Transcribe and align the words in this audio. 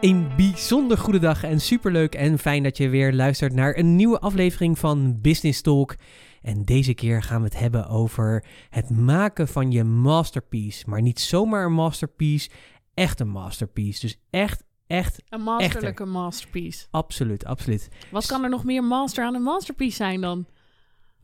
Een 0.00 0.28
bijzonder 0.36 0.98
goede 0.98 1.18
dag 1.18 1.42
en 1.44 1.60
superleuk 1.60 2.14
en 2.14 2.38
fijn 2.38 2.62
dat 2.62 2.76
je 2.76 2.88
weer 2.88 3.12
luistert 3.12 3.52
naar 3.52 3.76
een 3.76 3.96
nieuwe 3.96 4.18
aflevering 4.20 4.78
van 4.78 5.20
Business 5.20 5.60
Talk. 5.60 5.94
En 6.42 6.62
deze 6.64 6.94
keer 6.94 7.22
gaan 7.22 7.38
we 7.38 7.44
het 7.48 7.58
hebben 7.58 7.88
over 7.88 8.44
het 8.70 8.90
maken 8.90 9.48
van 9.48 9.70
je 9.72 9.84
masterpiece. 9.84 10.84
Maar 10.88 11.02
niet 11.02 11.20
zomaar 11.20 11.64
een 11.64 11.72
masterpiece, 11.72 12.50
echt 12.94 13.20
een 13.20 13.28
masterpiece. 13.28 14.00
Dus 14.00 14.18
echt, 14.30 14.64
echt, 14.86 15.22
Een 15.28 15.40
masterlijke 15.42 16.04
masterpiece. 16.04 16.86
absoluut, 16.90 17.44
absoluut. 17.44 17.88
Wat 18.10 18.26
kan 18.26 18.42
er 18.44 18.50
nog 18.50 18.64
meer 18.64 18.84
master 18.84 19.24
aan 19.24 19.34
een 19.34 19.42
masterpiece 19.42 19.96
zijn 19.96 20.20
dan? 20.20 20.46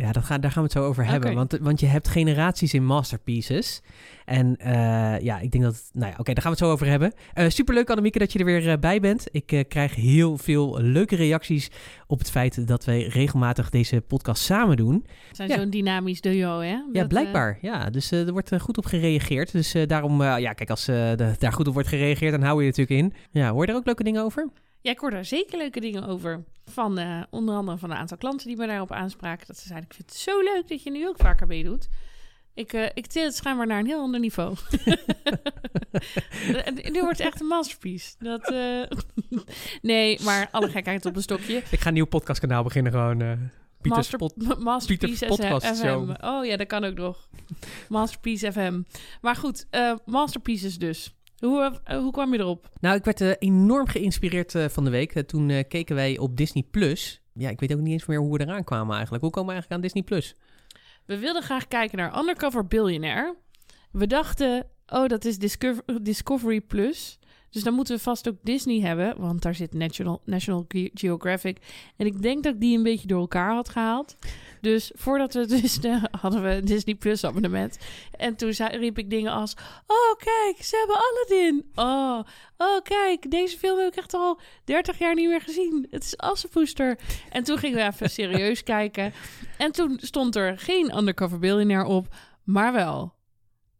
Ja, 0.02 0.12
dat 0.12 0.24
ga, 0.24 0.38
daar 0.38 0.50
gaan 0.50 0.62
we 0.62 0.68
het 0.68 0.78
zo 0.78 0.84
over 0.84 1.06
hebben. 1.06 1.34
Want, 1.34 1.58
want 1.60 1.80
je 1.80 1.86
hebt 1.86 2.08
generaties 2.08 2.74
in 2.74 2.84
masterpieces. 2.84 3.80
En 4.24 4.56
eh, 4.56 5.20
ja, 5.20 5.38
ik 5.38 5.50
denk 5.50 5.64
dat... 5.64 5.90
Nou 5.92 6.10
ja, 6.12 6.16
oké, 6.18 6.32
daar 6.32 6.42
gaan 6.42 6.52
we 6.52 6.58
het 6.58 6.66
zo 6.66 6.70
over 6.72 6.86
hebben. 6.86 7.12
Eh 7.32 7.48
superleuk, 7.48 7.90
Annemieke, 7.90 8.18
dat 8.18 8.32
je 8.32 8.38
er 8.38 8.44
weer 8.44 8.68
eh, 8.70 8.78
bij 8.78 9.00
bent. 9.00 9.26
Ik 9.30 9.64
krijg 9.68 9.94
heel 9.94 10.38
veel 10.38 10.80
leuke 10.80 11.16
reacties 11.16 11.70
op 12.06 12.18
het 12.18 12.30
feit 12.30 12.66
dat 12.66 12.84
wij 12.84 13.02
regelmatig 13.02 13.70
deze 13.70 14.00
podcast 14.00 14.42
samen 14.42 14.76
doen. 14.76 15.02
We 15.06 15.36
zijn 15.36 15.48
Ja. 15.48 15.56
zo'n 15.56 15.70
dynamisch 15.70 16.20
duo, 16.20 16.58
hè? 16.60 16.76
Ja, 16.92 17.06
blijkbaar. 17.06 17.58
Ja, 17.60 17.90
dus 17.90 18.10
er 18.10 18.32
wordt 18.32 18.50
goed 18.60 18.78
op 18.78 18.84
gereageerd. 18.86 19.52
Dus 19.52 19.74
daarom, 19.86 20.22
ja, 20.22 20.52
kijk, 20.52 20.70
als 20.70 20.84
de- 20.84 21.34
daar 21.38 21.52
goed 21.52 21.68
op 21.68 21.72
wordt 21.74 21.88
gereageerd, 21.88 22.32
dan 22.32 22.42
hou 22.42 22.54
je 22.64 22.70
er 22.72 22.78
natuurlijk 22.78 23.14
in. 23.14 23.40
Ja, 23.40 23.50
hoor 23.52 23.64
je 23.66 23.70
er 23.72 23.76
ook 23.78 23.86
leuke 23.86 24.02
dingen 24.04 24.22
over? 24.24 24.48
Eh, 24.82 24.84
ja, 24.88 24.90
ik 24.90 24.98
hoor 24.98 25.10
daar 25.10 25.24
zeker 25.24 25.58
leuke 25.58 25.80
dingen 25.80 26.06
over. 26.06 26.44
Van 26.64 26.98
eh, 26.98 27.22
onder 27.30 27.54
andere 27.54 27.78
van 27.78 27.90
een 27.90 27.96
aantal 27.96 28.16
klanten 28.16 28.46
die 28.46 28.56
me 28.56 28.66
daarop 28.66 28.92
aanspraken. 28.92 29.46
Dat 29.46 29.58
ze 29.58 29.66
zeiden, 29.66 29.88
ik 29.88 29.94
vind 29.96 30.10
het 30.10 30.18
zo 30.18 30.40
leuk 30.42 30.68
dat 30.68 30.82
je 30.82 30.90
nu 30.90 31.08
ook 31.08 31.16
vaker 31.18 31.46
meedoet. 31.46 31.88
Ik, 32.54 32.72
eh 32.72 32.86
ik 32.94 33.06
til 33.06 33.24
het 33.24 33.34
schijnbaar 33.34 33.66
naar 33.66 33.78
een 33.78 33.86
heel 33.86 34.00
ander 34.00 34.20
niveau. 34.20 34.56
nu 36.92 37.00
wordt 37.00 37.18
het 37.18 37.26
echt 37.26 37.40
een 37.40 37.46
masterpiece. 37.46 38.14
Dat, 38.18 38.50
eh, 38.50 38.82
nee, 39.82 40.18
maar 40.22 40.48
alle 40.50 40.70
gekheid 40.70 41.06
op 41.06 41.16
een 41.16 41.22
stokje. 41.22 41.62
Ik 41.70 41.80
ga 41.80 41.88
een 41.88 41.94
nieuw 41.94 42.06
podcastkanaal 42.06 42.62
beginnen, 42.62 42.92
gewoon... 42.92 43.20
eh 43.20 43.32
Pieters 43.80 44.10
Master, 44.10 44.18
Pod- 44.18 44.58
ma- 44.58 44.64
Masterpiece 44.64 45.26
Podcast 45.26 45.66
FM. 45.66 45.74
Show. 45.86 46.10
Oh 46.20 46.44
ja, 46.44 46.56
dat 46.56 46.66
kan 46.66 46.84
ook 46.84 46.94
nog. 46.94 47.28
Masterpiece 47.88 48.52
FM. 48.52 48.80
Maar 49.20 49.36
goed, 49.36 49.66
eh, 49.70 49.94
Masterpieces 50.06 50.78
dus. 50.78 51.14
Hoe, 51.46 51.80
eh, 51.84 51.98
hoe 51.98 52.12
kwam 52.12 52.32
je 52.32 52.38
erop? 52.38 52.68
Nou, 52.80 52.96
ik 52.96 53.04
werd 53.04 53.20
eh, 53.20 53.30
enorm 53.38 53.86
geïnspireerd 53.86 54.54
eh, 54.54 54.68
van 54.68 54.84
de 54.84 54.90
week. 54.90 55.22
Toen 55.22 55.64
keken 55.68 55.94
wij 55.94 56.18
op 56.18 56.36
Disney 56.36 56.62
Plus. 56.70 57.22
Ja, 57.34 57.50
ik 57.50 57.60
weet 57.60 57.72
ook 57.72 57.80
niet 57.80 57.92
eens 57.92 58.06
meer 58.06 58.18
hoe 58.18 58.32
we 58.38 58.40
eraan 58.44 58.64
kwamen 58.64 58.92
eigenlijk. 58.92 59.22
Hoe 59.22 59.32
komen 59.32 59.48
we 59.54 59.60
eigenlijk 59.60 59.82
aan 59.82 59.88
Disney 59.88 60.02
Plus? 60.02 60.36
We 61.06 61.18
wilden 61.18 61.42
graag 61.42 61.68
kijken 61.68 61.98
naar 61.98 62.18
Undercover 62.18 62.66
Billionaire. 62.66 63.36
We 63.92 64.06
dachten, 64.06 64.66
oh, 64.86 65.06
dat 65.06 65.24
is 65.24 65.38
Discover- 65.38 66.02
Discovery 66.02 66.60
Plus. 66.60 67.18
Dus 67.52 67.62
dan 67.62 67.74
moeten 67.74 67.96
we 67.96 68.02
vast 68.02 68.28
ook 68.28 68.36
Disney 68.42 68.80
hebben, 68.80 69.20
want 69.20 69.42
daar 69.42 69.54
zit 69.54 69.74
National, 69.74 70.20
National 70.24 70.64
Ge- 70.68 70.90
Geographic. 70.94 71.58
En 71.96 72.06
ik 72.06 72.22
denk 72.22 72.42
dat 72.42 72.54
ik 72.54 72.60
die 72.60 72.76
een 72.76 72.82
beetje 72.82 73.06
door 73.06 73.20
elkaar 73.20 73.54
had 73.54 73.68
gehaald. 73.68 74.16
Dus 74.60 74.92
voordat 74.94 75.34
we 75.34 75.46
dus 75.46 75.80
eh, 75.80 76.04
hadden 76.20 76.42
we 76.42 76.48
een 76.48 76.64
Disney 76.64 76.94
Plus 76.94 77.24
abonnement. 77.24 77.78
En 78.16 78.36
toen 78.36 78.52
zei, 78.52 78.76
riep 78.76 78.98
ik 78.98 79.10
dingen 79.10 79.32
als: 79.32 79.54
Oh, 79.86 80.16
kijk, 80.18 80.64
ze 80.64 80.76
hebben 80.76 80.96
Aladdin. 80.96 81.70
Oh, 81.74 82.20
oh, 82.56 82.82
kijk, 82.82 83.30
deze 83.30 83.58
film 83.58 83.78
heb 83.78 83.92
ik 83.92 83.98
echt 83.98 84.14
al 84.14 84.40
30 84.64 84.98
jaar 84.98 85.14
niet 85.14 85.28
meer 85.28 85.40
gezien. 85.40 85.86
Het 85.90 86.02
is 86.04 86.16
Assenpoester. 86.16 86.98
En 87.30 87.44
toen 87.44 87.58
gingen 87.58 87.76
we 87.78 87.84
even 87.84 88.10
serieus 88.20 88.62
kijken. 88.62 89.12
En 89.58 89.72
toen 89.72 89.98
stond 90.00 90.36
er 90.36 90.58
geen 90.58 90.96
Undercover 90.96 91.38
Billionaire 91.38 91.88
op, 91.88 92.14
maar 92.44 92.72
wel 92.72 93.14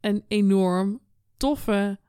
een 0.01 0.23
enorm 0.27 0.99
toffe. 1.37 2.01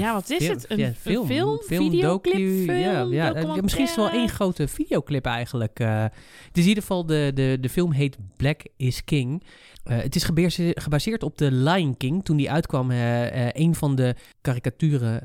Ja, 0.00 0.12
wat 0.12 0.30
is 0.30 0.48
het? 0.48 0.64
Een, 0.70 0.78
ja, 0.78 0.86
een 0.86 0.94
film, 0.94 1.26
film, 1.26 1.58
videoclip, 1.64 2.34
docu, 2.34 2.62
film, 2.64 2.78
ja, 2.78 3.06
ja, 3.32 3.60
misschien 3.62 3.82
is 3.84 3.88
het 3.90 3.98
wel 3.98 4.10
één 4.10 4.28
grote 4.28 4.68
videoclip 4.68 5.26
eigenlijk. 5.26 5.80
eh. 5.80 6.02
het 6.02 6.56
is 6.56 6.62
in 6.62 6.68
ieder 6.68 6.82
geval, 6.82 7.06
de, 7.06 7.30
de, 7.34 7.58
de 7.60 7.68
film 7.68 7.92
heet 7.92 8.16
Black 8.36 8.60
is 8.76 9.04
King. 9.04 9.42
Eh, 9.84 9.96
het 9.98 10.16
is 10.16 10.22
gebase- 10.24 10.72
gebaseerd 10.74 11.22
op 11.22 11.38
de 11.38 11.52
Lion 11.52 11.96
King. 11.96 12.24
Toen 12.24 12.36
die 12.36 12.50
uitkwam, 12.50 12.90
eh, 12.90 13.48
een 13.52 13.74
van 13.74 13.94
de 13.96 14.14
karikaturen... 14.40 15.22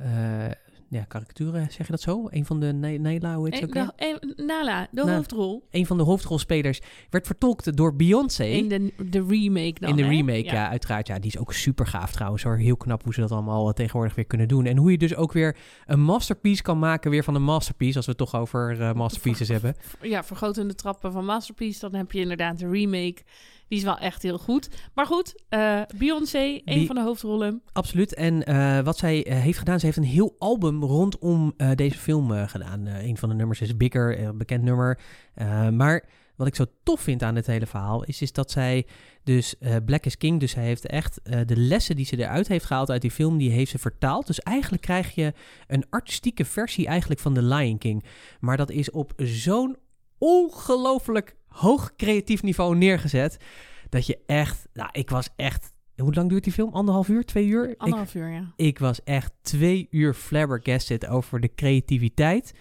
ja, 0.90 1.04
karikaturen, 1.04 1.72
zeg 1.72 1.86
je 1.86 1.92
dat 1.92 2.02
zo? 2.02 2.28
Een 2.30 2.46
van 2.46 2.60
de 2.60 2.74
Nela, 2.74 3.36
hoe 3.36 3.50
heet 3.50 3.58
ze 3.58 3.92
Eh, 3.96 4.46
Nala, 4.46 4.88
de 4.92 5.04
Na- 5.04 5.16
hoofdrol. 5.16 5.68
Een 5.72 5.86
van 5.86 5.98
de 5.98 6.04
hoofdrolspelers 6.04 6.80
werd 7.10 7.26
vertolkt 7.28 7.78
door 7.78 7.96
Beyoncé. 7.96 8.44
In 8.44 8.68
de, 8.68 8.94
de 9.10 9.26
remake 9.28 9.80
dan, 9.80 9.90
In 9.90 9.96
de 9.96 10.04
hè? 10.04 10.10
remake, 10.10 10.44
ja. 10.44 10.70
uiteraard. 10.70 11.08
Ja, 11.08 11.20
die 11.20 11.32
is 11.32 11.38
ook 11.38 11.54
super 11.54 11.88
gaaf 11.88 12.12
trouwens 12.12 12.44
hoor. 12.44 12.58
Heel 12.58 12.78
knap 12.78 13.04
hoe 13.04 13.14
ze 13.14 13.20
dat 13.20 13.32
allemaal 13.32 13.68
eh, 13.68 13.74
tegenwoordig 13.74 14.16
weer 14.16 14.26
kunnen 14.26 14.48
doen. 14.48 14.66
En 14.66 14.78
hoe 14.78 14.92
je 14.92 14.98
dus 14.98 15.16
ook 15.16 15.32
weer 15.34 15.56
een 15.86 16.02
masterpiece 16.02 16.62
kan 16.62 16.80
maken 16.80 17.12
weer 17.12 17.24
van 17.24 17.36
een 17.36 17.44
masterpiece. 17.44 17.96
Als 17.98 18.06
we 18.06 18.12
het 18.12 18.20
toch 18.20 18.36
over 18.36 18.82
eh, 18.82 18.94
masterpieces 18.94 19.48
hebben. 19.48 19.76
Ja, 20.02 20.24
vergrotende 20.24 20.76
trappen 20.76 21.12
van 21.12 21.26
Masterpiece. 21.26 21.80
Dan 21.80 21.94
heb 21.96 22.12
je 22.12 22.20
inderdaad 22.20 22.60
de 22.60 22.70
remake. 22.70 23.22
Die 23.70 23.78
is 23.78 23.84
wel 23.84 23.98
echt 23.98 24.22
heel 24.24 24.38
goed. 24.38 24.70
Maar 24.94 25.06
goed, 25.06 25.44
eh, 25.50 25.82
Beyoncé, 25.98 26.38
een 26.38 26.62
Die- 26.66 26.86
van 26.86 26.96
de 26.96 27.02
hoofdrollen. 27.02 27.62
Absoluut. 27.74 28.14
En 28.14 28.44
eh, 28.46 28.80
wat 28.80 28.98
zij 28.98 29.26
eh, 29.26 29.40
heeft 29.40 29.58
gedaan, 29.58 29.80
ze 29.80 29.86
heeft 29.86 29.98
een 29.98 30.04
heel 30.04 30.36
album 30.40 30.84
rondom 30.84 31.54
deze 31.76 31.98
film 31.98 32.32
gedaan. 32.48 32.86
Een 32.86 33.18
van 33.18 33.30
de 33.30 33.36
nummers 33.36 33.62
is 33.62 33.78
Bigger, 33.78 34.20
een 34.20 34.38
bekend 34.38 34.64
nummer. 34.64 35.00
Maar 35.72 36.06
wat 36.36 36.48
ik 36.48 36.56
zo 36.56 36.66
tof 36.84 37.02
vind 37.02 37.24
aan 37.24 37.36
het 37.36 37.46
hele 37.48 37.66
verhaal 37.66 38.04
is, 38.04 38.22
is 38.22 38.32
dat 38.32 38.52
zij 38.52 38.86
dus 39.24 39.56
Black 39.86 40.06
is 40.06 40.18
King, 40.18 40.40
dus 40.40 40.52
zij 40.52 40.64
heeft 40.64 40.86
echt 40.86 41.20
de 41.24 41.58
lessen 41.58 41.96
die 41.96 42.06
ze 42.06 42.18
eruit 42.18 42.48
heeft 42.48 42.66
gehaald 42.66 42.90
uit 42.90 43.02
die 43.02 43.12
film, 43.12 43.38
die 43.38 43.52
heeft 43.52 43.72
ze 43.72 43.78
vertaald. 43.80 44.28
Dus 44.28 44.40
eigenlijk 44.40 44.82
krijg 44.84 45.16
je 45.16 45.34
een 45.68 45.86
artistieke 45.90 46.46
versie 46.46 46.88
eigenlijk 46.88 47.20
van 47.22 47.34
The 47.34 47.44
Lion 47.44 47.78
King. 47.78 48.04
Maar 48.40 48.58
dat 48.58 48.70
is 48.72 48.92
op 48.92 49.14
zo'n 49.18 49.78
ongelooflijk 50.18 51.36
hoog 51.50 51.96
creatief 51.96 52.44
niveau 52.44 52.76
neergezet, 52.76 53.38
dat 53.90 54.06
je 54.06 54.20
echt, 54.26 54.68
nou 54.74 54.90
ik 54.92 55.10
was 55.10 55.30
echt, 55.36 55.74
hoe 55.96 56.14
lang 56.14 56.30
duurt 56.30 56.44
die 56.44 56.54
film? 56.54 56.74
Anderhalf 56.74 57.08
uur, 57.08 57.26
twee 57.26 57.48
uur? 57.48 57.70
Ik, 57.70 57.78
Anderhalf 57.78 58.16
uur, 58.16 58.30
ja. 58.30 58.54
ik 58.56 58.80
was 58.80 59.04
echt 59.04 59.34
twee 59.42 59.88
uur 59.92 60.14
flabbergasted 60.14 61.08
over 61.08 61.40
de 61.40 61.54
creativiteit. 61.56 62.54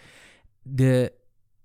De, 0.63 1.13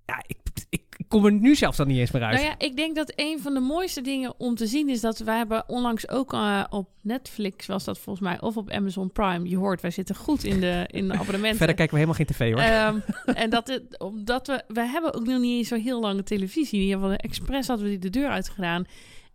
ja, 0.05 0.23
ik, 0.27 0.37
ik 0.69 0.92
kom 1.13 1.25
er 1.25 1.31
nu 1.31 1.55
zelfs 1.55 1.77
dan 1.77 1.87
niet 1.87 1.97
eens 1.97 2.11
meer 2.11 2.23
uit. 2.23 2.33
Nou 2.33 2.45
ja, 2.45 2.55
ik 2.57 2.75
denk 2.75 2.95
dat 2.95 3.13
een 3.15 3.39
van 3.41 3.53
de 3.53 3.59
mooiste 3.59 4.01
dingen 4.01 4.33
om 4.37 4.55
te 4.55 4.67
zien 4.67 4.89
is 4.89 5.01
dat 5.01 5.17
wij 5.17 5.37
hebben 5.37 5.63
onlangs 5.67 6.09
ook 6.09 6.33
eh, 6.33 6.63
op 6.69 6.89
Netflix 7.01 7.65
was 7.65 7.83
dat 7.83 7.99
volgens 7.99 8.25
mij 8.25 8.41
of 8.41 8.57
op 8.57 8.69
Amazon 8.69 9.11
Prime. 9.11 9.49
Je 9.49 9.57
hoort, 9.57 9.81
wij 9.81 9.91
zitten 9.91 10.15
goed 10.15 10.43
in 10.43 10.59
de, 10.59 10.87
in 10.91 11.07
de 11.07 11.13
abonnementen. 11.21 11.57
Verder 11.57 11.75
kijken 11.75 11.97
we 11.97 12.01
helemaal 12.01 12.25
geen 12.25 12.35
tv 12.35 12.53
hoor. 12.53 12.61
Ehm, 12.61 12.99
en 13.43 13.49
dat 13.49 13.67
het, 13.67 13.99
omdat 13.99 14.47
we, 14.47 14.63
we 14.67 14.81
hebben 14.81 15.13
ook 15.13 15.25
nog 15.25 15.39
niet 15.39 15.57
eens 15.57 15.67
zo 15.67 15.75
heel 15.75 15.99
lange 15.99 16.23
televisie. 16.23 16.79
In 16.79 16.85
ieder 16.85 16.99
geval, 16.99 17.15
expres 17.15 17.67
hadden 17.67 17.85
we 17.85 17.91
die 17.91 18.11
de 18.11 18.19
deur 18.19 18.29
uitgedaan. 18.29 18.85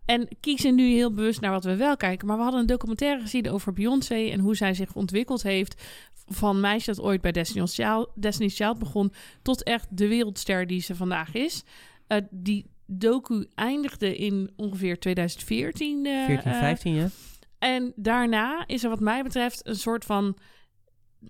En 0.05 0.27
kiezen 0.39 0.75
nu 0.75 0.83
heel 0.83 1.13
bewust 1.13 1.41
naar 1.41 1.51
wat 1.51 1.63
we 1.63 1.75
wel 1.75 1.97
kijken. 1.97 2.27
Maar 2.27 2.37
we 2.37 2.43
hadden 2.43 2.61
een 2.61 2.67
documentaire 2.67 3.21
gezien 3.21 3.49
over 3.49 3.73
Beyoncé 3.73 4.29
en 4.29 4.39
hoe 4.39 4.55
zij 4.55 4.73
zich 4.73 4.95
ontwikkeld 4.95 5.43
heeft. 5.43 5.83
Van 6.31 6.59
meisje 6.59 6.93
dat 6.93 7.01
ooit 7.01 7.21
bij 7.21 7.31
Destiny's 7.31 7.75
Child, 7.75 8.09
Destiny's 8.15 8.55
Child 8.55 8.79
begon, 8.79 9.13
tot 9.41 9.63
echt 9.63 9.87
de 9.97 10.07
wereldster 10.07 10.67
die 10.67 10.81
ze 10.81 10.95
vandaag 10.95 11.33
is. 11.33 11.63
Eh, 12.07 12.17
die 12.29 12.65
docu 12.85 13.47
eindigde 13.55 14.17
in 14.17 14.51
ongeveer 14.55 14.99
2014. 14.99 16.05
eh, 16.05 16.25
14, 16.25 16.51
eh, 16.51 16.59
15 16.59 16.93
ja. 16.93 17.09
en 17.59 17.93
daarna 17.95 18.63
is 18.67 18.83
er 18.83 18.89
wat 18.89 18.99
mij 18.99 19.23
betreft 19.23 19.67
een 19.67 19.75
soort 19.75 20.05
van... 20.05 20.37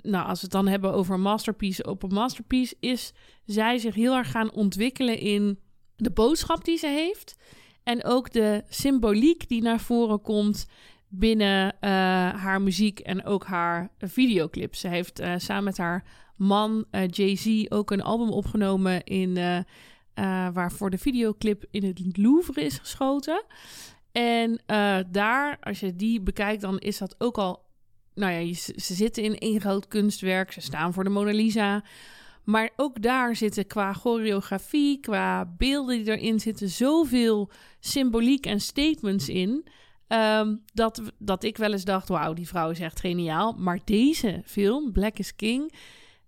Nou, 0.01 0.27
als 0.27 0.39
we 0.39 0.45
het 0.45 0.51
dan 0.51 0.67
hebben 0.67 0.93
over 0.93 1.13
een 1.13 1.21
masterpiece 1.21 1.83
op 1.83 2.03
een 2.03 2.13
masterpiece... 2.13 2.75
is 2.79 3.13
zij 3.45 3.77
zich 3.77 3.95
heel 3.95 4.15
erg 4.15 4.31
gaan 4.31 4.51
ontwikkelen 4.51 5.19
in 5.19 5.59
de 5.95 6.11
boodschap 6.11 6.65
die 6.65 6.77
ze 6.77 6.87
heeft. 6.87 7.35
En 7.83 8.03
ook 8.03 8.31
de 8.31 8.63
symboliek 8.67 9.47
die 9.47 9.61
naar 9.61 9.79
voren 9.79 10.21
komt 10.21 10.65
binnen 11.09 11.65
uh, 11.81 11.89
haar 12.29 12.61
muziek 12.61 12.99
en 12.99 13.25
ook 13.25 13.45
haar 13.45 13.91
videoclips. 13.97 14.79
Ze 14.79 14.87
heeft 14.87 15.21
uh, 15.21 15.33
samen 15.37 15.63
met 15.63 15.77
haar 15.77 16.03
man 16.35 16.85
uh, 16.91 17.07
Jay-Z 17.07 17.65
ook 17.69 17.91
een 17.91 18.01
album 18.01 18.29
opgenomen 18.29 19.03
in, 19.03 19.65
waarvoor 20.53 20.89
de 20.89 20.97
videoclip 20.97 21.65
in 21.71 21.83
het 21.83 22.17
Louvre 22.17 22.61
is 22.61 22.77
geschoten. 22.77 23.43
En 24.11 24.61
daar, 25.11 25.57
als 25.61 25.79
je 25.79 25.95
die 25.95 26.21
bekijkt, 26.21 26.61
dan 26.61 26.79
is 26.79 26.97
dat 26.97 27.15
ook 27.17 27.37
al. 27.37 27.67
Nou 28.15 28.33
ja, 28.33 28.53
ze 28.53 28.93
zitten 28.93 29.23
in 29.23 29.37
één 29.37 29.61
groot 29.61 29.87
kunstwerk. 29.87 30.51
Ze 30.51 30.61
staan 30.61 30.93
voor 30.93 31.03
de 31.03 31.09
Mona 31.09 31.31
Lisa. 31.31 31.83
Maar 32.43 32.69
ook 32.75 33.01
daar 33.01 33.35
zitten 33.35 33.67
qua 33.67 33.93
choreografie, 33.93 34.99
qua 34.99 35.53
beelden 35.57 36.03
die 36.03 36.17
erin 36.17 36.39
zitten, 36.39 36.69
zoveel 36.69 37.49
symboliek 37.79 38.45
en 38.45 38.59
statements 38.59 39.29
in. 39.29 39.67
Ehm, 40.09 40.55
dat, 40.73 41.01
dat 41.17 41.43
ik 41.43 41.57
wel 41.57 41.71
eens 41.71 41.83
dacht: 41.83 42.07
wauw, 42.07 42.33
die 42.33 42.47
vrouw 42.47 42.69
is 42.69 42.79
echt 42.79 42.99
geniaal. 42.99 43.53
Maar 43.53 43.79
deze 43.83 44.41
film, 44.45 44.91
Black 44.91 45.17
is 45.17 45.35
King, 45.35 45.73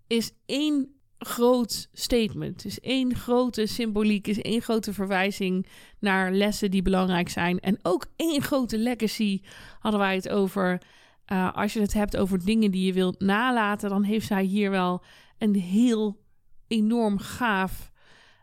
is 0.06 0.32
één 0.46 0.94
groot 1.18 1.88
statement. 1.92 2.64
Is 2.64 2.80
één 2.80 3.14
grote 3.14 3.66
symboliek, 3.66 4.26
is 4.26 4.40
één 4.40 4.62
grote 4.62 4.92
verwijzing 4.92 5.66
naar 5.98 6.32
lessen 6.32 6.70
die 6.70 6.82
belangrijk 6.82 7.28
zijn. 7.28 7.60
En 7.60 7.78
ook 7.82 8.06
één 8.16 8.42
grote 8.42 8.78
legacy 8.78 9.40
hadden 9.78 10.00
wij 10.00 10.14
het 10.14 10.28
over. 10.28 10.82
Uh, 11.32 11.52
als 11.54 11.72
je 11.72 11.80
het 11.80 11.92
hebt 11.92 12.16
over 12.16 12.44
dingen 12.44 12.70
die 12.70 12.86
je 12.86 12.92
wilt 12.92 13.20
nalaten, 13.20 13.88
dan 13.88 14.02
heeft 14.02 14.26
zij 14.26 14.44
hier 14.44 14.70
wel 14.70 15.02
een 15.38 15.54
heel 15.54 16.20
enorm 16.66 17.18
gaaf 17.18 17.90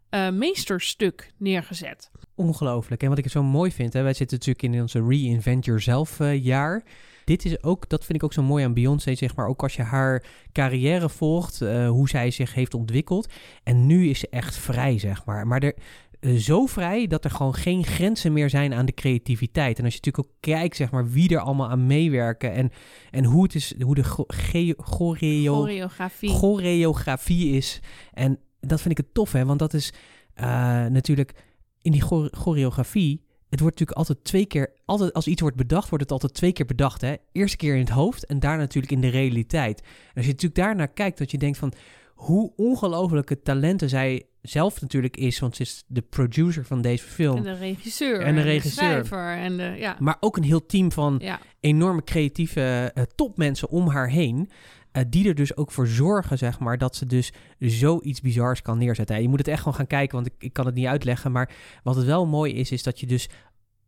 uh, 0.10 0.30
meesterstuk 0.30 1.34
neergezet. 1.38 2.12
Ongelooflijk. 2.40 3.04
En 3.04 3.10
wat 3.10 3.18
ik 3.18 3.30
zo 3.30 3.44
mooi 3.44 3.72
vind, 3.72 3.94
hè, 3.94 4.02
wij 4.02 4.14
zitten 4.14 4.38
natuurlijk 4.38 4.74
in 4.74 4.82
onze 4.82 5.06
Reinvent 5.08 5.66
Yourself 5.66 6.20
uh, 6.20 6.44
jaar. 6.44 6.84
Dit 7.26 7.46
is 7.46 7.64
ook, 7.64 7.90
dat 7.90 8.06
vind 8.06 8.18
ik 8.18 8.24
ook 8.24 8.34
zo 8.34 8.44
mooi 8.44 8.64
aan 8.64 8.74
Beyoncé, 8.74 9.16
zeg 9.16 9.36
maar. 9.36 9.48
Ook 9.48 9.64
als 9.64 9.76
je 9.76 9.82
haar 9.82 10.24
carrière 10.52 11.10
volgt, 11.10 11.62
uh, 11.62 11.90
hoe 11.90 12.10
zij 12.10 12.32
zich 12.32 12.54
heeft 12.54 12.74
ontwikkeld. 12.74 13.34
En 13.64 13.86
nu 13.86 14.10
is 14.10 14.20
ze 14.20 14.28
echt 14.30 14.58
vrij, 14.58 15.00
zeg 15.00 15.26
maar. 15.26 15.48
Maar 15.48 15.64
er, 15.64 15.74
uh, 16.20 16.38
zo 16.38 16.66
vrij 16.66 17.08
dat 17.08 17.24
er 17.24 17.32
gewoon 17.32 17.54
geen 17.54 17.86
grenzen 17.86 18.34
meer 18.34 18.50
zijn 18.50 18.74
aan 18.74 18.86
de 18.86 18.94
creativiteit. 18.94 19.78
En 19.78 19.84
als 19.84 19.94
je 19.94 20.00
natuurlijk 20.04 20.28
ook 20.28 20.38
kijkt, 20.40 20.76
zeg 20.76 20.92
maar, 20.92 21.10
wie 21.10 21.30
er 21.30 21.40
allemaal 21.40 21.70
aan 21.70 21.88
meewerken 21.88 22.54
en, 22.54 22.72
en 23.12 23.24
hoe 23.24 23.44
het 23.44 23.56
is, 23.56 23.74
hoe 23.82 23.96
de 23.96 24.04
choreo 24.04 24.74
choreografie. 24.78 26.30
choreografie 26.30 27.56
is. 27.56 27.82
En 28.14 28.40
dat 28.60 28.82
vind 28.82 29.00
ik 29.00 29.06
het 29.06 29.14
tof, 29.14 29.32
hè, 29.32 29.46
want 29.46 29.60
dat 29.60 29.74
is 29.74 29.94
uh, 30.36 30.46
natuurlijk 30.86 31.48
in 31.82 31.92
die 31.92 32.02
choreografie. 32.32 33.28
Het 33.50 33.60
wordt 33.60 33.80
natuurlijk 33.80 34.08
altijd 34.08 34.24
twee 34.24 34.46
keer, 34.46 34.74
altijd 34.86 35.14
als 35.14 35.28
iets 35.28 35.42
wordt 35.42 35.56
bedacht, 35.56 35.90
wordt 35.90 36.04
het 36.04 36.14
altijd 36.14 36.34
twee 36.34 36.52
keer 36.52 36.66
bedacht. 36.66 37.02
Hè? 37.02 37.16
Eerste 37.32 37.58
keer 37.58 37.74
in 37.74 37.80
het 37.80 37.90
hoofd 37.90 38.26
en 38.26 38.40
daarna 38.40 38.62
natuurlijk 38.62 38.94
in 38.94 39.02
de 39.02 39.08
realiteit. 39.08 39.82
En 39.82 40.16
als 40.16 40.26
je 40.26 40.32
natuurlijk 40.32 40.62
daarnaar 40.62 40.88
kijkt, 40.88 41.18
dat 41.18 41.32
je 41.32 41.38
denkt 41.38 41.58
van 41.58 41.74
hoe 42.14 42.52
ongelofelijke 42.56 43.42
talenten 43.42 43.90
zij 43.90 44.26
zelf 44.42 44.82
natuurlijk 44.82 45.18
is, 45.18 45.40
want 45.40 45.56
ze 45.56 45.62
is 45.62 45.84
de 45.88 46.02
producer 46.02 46.66
van 46.66 46.82
deze 46.82 47.04
film. 47.04 47.38
En 47.38 47.44
de 47.44 47.54
regisseur. 47.54 48.22
En 48.22 48.36
de 48.36 48.42
regisseur. 48.42 48.92
En 48.92 49.00
de 49.00 49.06
schrijver. 49.06 49.38
En 49.38 49.58
de, 49.58 49.76
ja. 49.78 49.96
Maar 50.00 50.18
ook 50.20 50.38
een 50.38 50.44
heel 50.44 50.66
team 50.66 50.92
van 50.92 51.20
ja. 51.22 51.40
enorme 51.60 52.04
creatieve 52.04 52.92
uh, 52.96 53.04
topmensen 53.16 53.70
om 53.70 53.88
haar 53.88 54.10
heen. 54.10 54.50
Uh, 54.94 55.04
die 55.08 55.28
er 55.28 55.36
dus 55.36 55.58
ook 55.58 55.72
voor 55.72 55.88
zorgen, 55.88 56.38
zeg 56.38 56.60
maar, 56.60 56.78
dat 56.78 56.96
ze 56.96 57.06
dus 57.06 57.34
zoiets 57.60 58.22
bizars 58.22 58.62
kan 58.62 58.78
neerzetten. 58.78 59.16
En 59.16 59.22
je 59.22 59.30
moet 59.30 59.38
het 59.40 59.48
echt 59.48 59.60
gewoon 59.60 59.74
gaan 59.74 59.88
kijken, 59.88 60.16
want 60.16 60.28
ik, 60.28 60.34
ik 60.38 60.54
kan 60.54 60.66
het 60.66 60.76
niet 60.76 60.86
uitleggen. 60.86 61.32
Maar 61.32 61.52
wat 61.84 61.96
het 61.96 62.06
wel 62.06 62.26
mooi 62.26 62.54
is, 62.54 62.72
is 62.72 62.84
dat 62.84 63.00
je 63.00 63.06
dus 63.06 63.30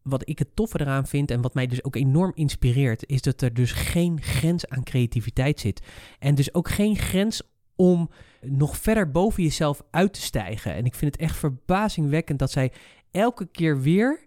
wat 0.01 0.30
ik 0.30 0.39
het 0.39 0.56
toffe 0.56 0.80
eraan 0.80 1.07
vind 1.07 1.31
en 1.31 1.42
wat 1.42 1.53
mij 1.53 1.68
dus 1.68 1.83
ook 1.83 1.95
enorm 1.95 2.31
inspireert, 2.36 3.07
is 3.07 3.21
dat 3.21 3.42
er 3.42 3.53
dus 3.53 3.71
geen 3.71 4.21
grens 4.21 4.68
aan 4.68 4.83
creativiteit 4.83 5.59
zit. 5.59 5.81
En 6.19 6.36
dus 6.36 6.53
ook 6.53 6.69
geen 6.69 6.95
grens 6.95 7.42
om 7.75 8.09
nog 8.42 8.77
verder 8.77 9.12
boven 9.12 9.44
jezelf 9.44 9.83
uit 9.92 10.13
te 10.13 10.21
stijgen. 10.21 10.74
En 10.74 10.86
ik 10.86 10.95
vind 10.95 11.12
het 11.12 11.21
echt 11.21 11.36
verbazingwekkend 11.36 12.39
dat 12.39 12.51
zij 12.51 12.71
elke 13.12 13.45
keer 13.45 13.81
weer 13.81 14.25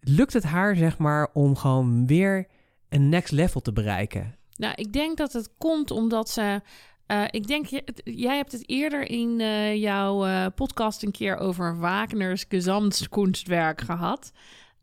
lukt 0.00 0.32
het 0.32 0.42
haar, 0.42 0.76
zeg 0.76 0.98
maar, 0.98 1.28
om 1.32 1.56
gewoon 1.56 2.06
weer 2.06 2.46
een 2.88 3.08
next 3.08 3.32
level 3.32 3.60
te 3.60 3.72
bereiken. 3.72 4.34
Nou, 4.56 4.74
ik 4.74 4.92
denk 4.92 5.16
dat 5.16 5.32
het 5.32 5.50
komt 5.58 5.90
omdat 5.90 6.30
ze. 6.30 6.60
Uh, 7.06 7.24
ik 7.30 7.46
denk, 7.46 7.66
jij 8.04 8.36
hebt 8.36 8.52
het 8.52 8.68
eerder 8.68 9.10
in 9.10 9.40
uh, 9.40 9.76
jouw 9.76 10.26
uh, 10.26 10.46
podcast 10.54 11.02
een 11.02 11.10
keer 11.10 11.36
over 11.36 11.78
Wagner's 11.78 12.44
Gesamtkunstwerk 12.48 13.80
gehad. 13.80 14.32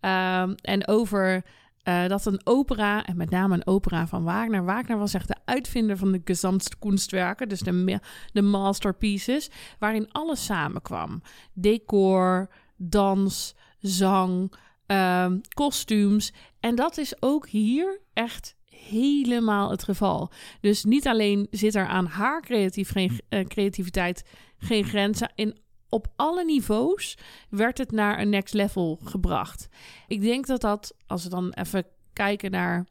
Um, 0.01 0.55
en 0.55 0.87
over 0.87 1.43
dat 1.83 2.25
een 2.25 2.41
opera, 2.43 3.05
en 3.05 3.17
met 3.17 3.29
name 3.29 3.53
een 3.53 3.67
opera 3.67 4.07
van 4.07 4.23
Wagner. 4.23 4.65
Wagner 4.65 4.97
was 4.97 5.13
echt 5.13 5.27
de 5.27 5.35
uitvinder 5.45 5.97
van 5.97 6.11
de 6.11 6.21
Gesamtkunstwerken, 6.25 7.49
dus 7.49 7.59
de, 7.59 8.41
masterpieces, 8.41 9.49
waarin 9.79 10.11
alles 10.11 10.45
samenkwam: 10.45 11.21
decor, 11.53 12.49
dans, 12.77 13.55
zang, 13.79 14.53
uh, 14.87 15.31
kostuums. 15.53 16.33
En 16.59 16.75
dat 16.75 16.97
is 16.97 17.21
ook 17.21 17.47
hier 17.47 18.01
echt 18.13 18.55
helemaal 18.89 19.71
het 19.71 19.83
geval. 19.83 20.31
Dus 20.61 20.83
niet 20.83 21.07
alleen 21.07 21.47
zit 21.51 21.75
er 21.75 21.87
aan 21.87 22.05
haar 22.05 22.41
creatief 22.41 22.91
geen, 22.91 23.19
uh, 23.29 23.45
creativiteit 23.45 24.25
geen 24.57 24.83
grenzen. 24.83 25.31
In 25.35 25.57
op 25.89 26.07
alle 26.15 26.45
niveaus 26.45 27.17
werd 27.49 27.77
het 27.77 27.91
naar 27.91 28.19
een 28.19 28.29
next 28.29 28.53
level 28.53 28.99
gebracht. 29.03 29.67
Ik 30.07 30.21
denk 30.21 30.45
dat 30.47 30.61
dat, 30.61 30.95
als 31.07 31.23
we 31.23 31.29
dan 31.29 31.51
even 31.53 31.85
kijken 32.13 32.51
naar 32.51 32.87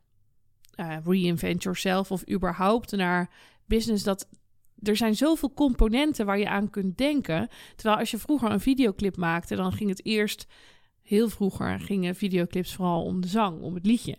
uh, 0.76 0.96
reinvent 1.04 1.62
yourself 1.62 2.10
of 2.10 2.30
überhaupt 2.30 2.92
naar 2.92 3.30
business, 3.66 4.04
dat 4.04 4.28
er 4.82 4.96
zijn 4.96 5.16
zoveel 5.16 5.52
componenten 5.52 6.26
waar 6.26 6.38
je 6.38 6.48
aan 6.48 6.70
kunt 6.70 6.98
denken. 6.98 7.48
Terwijl 7.76 7.98
als 7.98 8.10
je 8.10 8.18
vroeger 8.18 8.50
een 8.50 8.60
videoclip 8.60 9.16
maakte, 9.16 9.56
dan 9.56 9.72
ging 9.72 9.90
het 9.90 10.04
eerst, 10.04 10.46
heel 11.02 11.28
vroeger, 11.28 11.80
gingen 11.80 12.14
videoclips 12.14 12.74
vooral 12.74 13.04
om 13.04 13.20
de 13.20 13.28
zang, 13.28 13.60
om 13.60 13.74
het 13.74 13.86
liedje. 13.86 14.18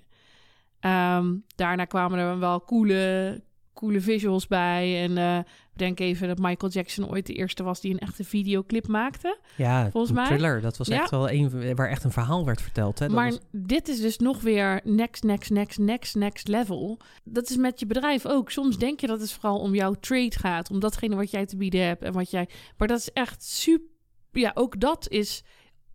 Um, 0.86 1.44
daarna 1.56 1.86
kwamen 1.86 2.20
er 2.20 2.40
wel 2.40 2.64
coole, 2.64 3.44
coole 3.74 4.02
visuals 4.02 4.48
bij. 4.48 5.04
En 5.04 5.12
uh, 5.12 5.40
denk 5.74 6.00
even 6.00 6.28
dat 6.28 6.38
Michael 6.38 6.72
Jackson 6.72 7.10
ooit 7.10 7.26
de 7.26 7.34
eerste 7.34 7.64
was 7.64 7.82
die 7.82 7.92
een 7.92 8.00
echte 8.00 8.24
videoclip 8.24 8.88
maakte. 8.88 9.38
Ja, 9.56 9.92
volgens 9.92 10.14
mij. 10.14 10.26
Thriller, 10.26 10.62
dat 10.62 10.78
was 10.78 10.90
echt 10.90 11.10
wel 11.10 11.30
een 11.30 11.76
waar 11.76 11.90
echt 11.90 12.04
een 12.04 12.12
verhaal 12.12 12.46
werd 12.46 12.62
verteld. 12.62 13.00
Hè? 13.00 13.08
Dat 13.08 13.16
maar 13.16 13.30
was... 13.30 13.40
dit 13.52 13.88
is 13.88 14.02
dus 14.02 14.18
nog 14.18 14.42
weer 14.42 14.82
next, 14.84 15.24
next, 15.24 15.50
next, 15.50 15.78
next, 15.78 16.16
next 16.16 16.48
level. 16.48 17.00
Dat 17.24 17.50
is 17.50 17.58
met 17.58 17.80
je 17.80 17.86
bedrijf 17.86 18.26
ook. 18.26 18.52
Soms 18.52 18.78
denk 18.78 19.00
je 19.00 19.08
dat 19.08 19.20
het 19.20 19.32
vooral 19.32 19.60
om 19.60 19.76
jouw 19.76 19.94
trade 19.94 20.40
gaat, 20.40 20.72
om 20.72 20.80
datgene 20.80 21.16
wat 21.16 21.32
jij 21.32 21.46
te 21.46 21.58
bieden 21.58 21.86
hebt 21.86 22.04
en 22.04 22.14
wat 22.14 22.32
jij. 22.32 22.50
Maar 22.78 22.88
dat 22.88 23.00
is 23.00 23.12
echt 23.12 23.44
super. 23.44 23.90
Ja, 24.32 24.52
ook 24.54 24.80
dat 24.80 25.10
is. 25.10 25.44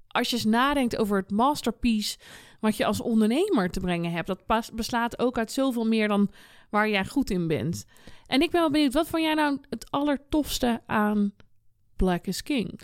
Als 0.06 0.30
je 0.30 0.36
eens 0.36 0.44
nadenkt 0.44 0.96
over 0.96 1.16
het 1.16 1.30
masterpiece 1.30 2.18
wat 2.60 2.76
je 2.76 2.84
als 2.84 3.00
ondernemer 3.00 3.70
te 3.70 3.80
brengen 3.80 4.12
hebt, 4.12 4.26
dat 4.26 4.46
pas, 4.46 4.70
beslaat 4.72 5.18
ook 5.18 5.38
uit 5.38 5.52
zoveel 5.52 5.86
meer 5.86 6.08
dan 6.08 6.30
waar 6.70 6.88
jij 6.88 7.04
goed 7.04 7.30
in 7.30 7.46
bent. 7.46 7.84
En 8.26 8.40
ik 8.42 8.50
ben 8.50 8.60
wel 8.60 8.70
benieuwd, 8.70 8.92
wat 8.94 9.08
vond 9.08 9.22
jij 9.22 9.34
nou 9.34 9.58
het 9.68 9.90
allertofste 9.90 10.80
aan 10.86 11.32
Black 11.96 12.26
is 12.26 12.42
King? 12.42 12.80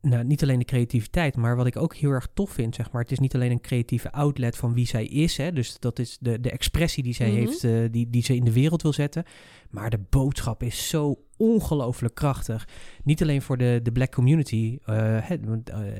Nou, 0.00 0.24
niet 0.24 0.42
alleen 0.42 0.58
de 0.58 0.64
creativiteit, 0.64 1.36
maar 1.36 1.56
wat 1.56 1.66
ik 1.66 1.76
ook 1.76 1.94
heel 1.94 2.10
erg 2.10 2.28
tof 2.34 2.50
vind, 2.50 2.74
zeg 2.74 2.90
maar. 2.92 3.02
Het 3.02 3.10
is 3.12 3.18
niet 3.18 3.34
alleen 3.34 3.50
een 3.50 3.60
creatieve 3.60 4.12
outlet 4.12 4.56
van 4.56 4.74
wie 4.74 4.86
zij 4.86 5.04
is, 5.06 5.36
hè. 5.36 5.52
Dus 5.52 5.78
dat 5.78 5.98
is 5.98 6.16
de, 6.20 6.40
de 6.40 6.50
expressie 6.50 7.02
die 7.02 7.14
zij 7.14 7.28
Mhm. 7.30 7.36
heeft, 7.36 7.64
eh, 7.64 7.72
die, 7.90 8.10
die 8.10 8.22
ze 8.22 8.34
in 8.34 8.44
de 8.44 8.52
wereld 8.52 8.82
wil 8.82 8.92
zetten. 8.92 9.24
Maar 9.70 9.90
de 9.90 10.04
boodschap 10.10 10.62
is 10.62 10.88
zo 10.88 11.16
ongelooflijk 11.36 12.14
krachtig. 12.14 12.68
Niet 13.04 13.22
alleen 13.22 13.42
voor 13.42 13.56
de, 13.56 13.80
de 13.82 13.92
black 13.92 14.12
community. 14.12 14.78
eh, 14.84 15.30
eh, 15.30 15.40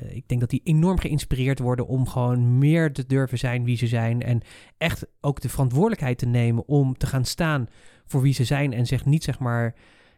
ik 0.09 0.27
denk 0.27 0.39
dat 0.39 0.49
die 0.49 0.61
enorm 0.63 0.99
geïnspireerd 0.99 1.59
worden 1.59 1.87
om 1.87 2.07
gewoon 2.07 2.57
meer 2.57 2.93
te 2.93 3.05
durven 3.05 3.37
zijn 3.37 3.63
wie 3.63 3.77
ze 3.77 3.87
zijn. 3.87 4.21
En 4.21 4.41
echt 4.77 5.05
ook 5.21 5.41
de 5.41 5.49
verantwoordelijkheid 5.49 6.17
te 6.17 6.25
nemen 6.25 6.67
om 6.67 6.97
te 6.97 7.07
gaan 7.07 7.25
staan 7.25 7.67
voor 8.05 8.21
wie 8.21 8.33
ze 8.33 8.43
zijn. 8.43 8.73
En 8.73 8.85
zich 8.85 9.05
niet, 9.05 9.23
zeg 9.23 9.39
maar 9.39 9.75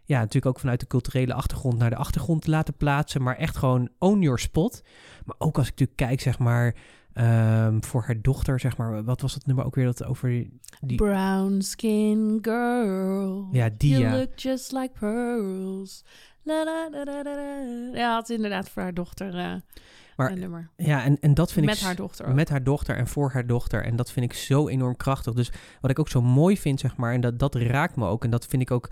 ja, 0.09 0.19
natuurlijk 0.19 0.45
ook 0.45 0.59
vanuit 0.59 0.79
de 0.79 0.87
culturele 0.87 1.33
achtergrond 1.33 1.77
naar 1.77 1.89
de 1.89 1.95
achtergrond 1.95 2.41
te 2.41 2.49
laten 2.49 2.73
plaatsen. 2.73 3.23
Maar 3.23 3.35
echt 3.35 3.57
gewoon 3.57 3.89
own 3.99 4.21
your 4.21 4.39
spot. 4.39 4.83
Maar 5.25 5.35
ook 5.37 5.57
als 5.57 5.67
ik 5.67 5.71
natuurlijk 5.71 5.97
kijk, 5.97 6.21
zeg 6.21 6.39
maar, 6.39 6.75
ehm, 7.13 7.81
voor 7.81 8.03
haar 8.05 8.21
dochter, 8.21 8.59
zeg 8.59 8.77
maar, 8.77 9.03
wat 9.03 9.21
was 9.21 9.33
het 9.33 9.45
nummer 9.45 9.65
ook 9.65 9.75
weer 9.75 9.85
dat 9.85 10.03
over 10.03 10.29
die... 10.81 10.95
Brown 10.97 11.59
skin 11.61 12.39
girl. 12.41 13.47
Ja, 13.51 13.69
die, 13.77 13.91
You 13.97 14.03
ja. 14.03 14.17
look 14.17 14.39
just 14.39 14.71
like 14.71 14.91
pearls. 14.99 16.03
La, 16.43 16.63
la, 16.63 17.03
la. 17.05 17.23
Ja, 17.93 18.21
is 18.21 18.29
inderdaad 18.29 18.69
voor 18.69 18.81
haar 18.81 18.93
dochter 18.93 19.37
eh, 19.37 19.53
Maar- 20.15 20.31
een 20.31 20.39
nummer. 20.39 20.69
Ja, 20.75 21.03
en, 21.03 21.19
en 21.19 21.33
dat 21.33 21.51
vind 21.51 21.65
Met 21.65 21.75
ik... 21.77 21.81
haar 21.81 21.95
dochter 21.95 22.25
ook. 22.27 22.33
Met 22.33 22.49
haar 22.49 22.63
dochter 22.63 22.95
en 22.95 23.07
voor 23.07 23.31
haar 23.31 23.47
dochter. 23.47 23.83
En 23.83 23.95
dat 23.95 24.11
vind 24.11 24.25
ik 24.25 24.33
zo 24.33 24.67
enorm 24.67 24.95
krachtig. 24.95 25.33
Dus 25.33 25.51
wat 25.81 25.91
ik 25.91 25.99
ook 25.99 26.09
zo 26.09 26.21
mooi 26.21 26.57
vind, 26.57 26.79
zeg 26.79 26.97
maar, 26.97 27.13
en 27.13 27.21
dat, 27.21 27.39
dat 27.39 27.55
raakt 27.55 27.95
me 27.95 28.05
ook. 28.05 28.23
En 28.23 28.29
dat 28.29 28.45
vind 28.45 28.61
ik 28.61 28.71
ook 28.71 28.89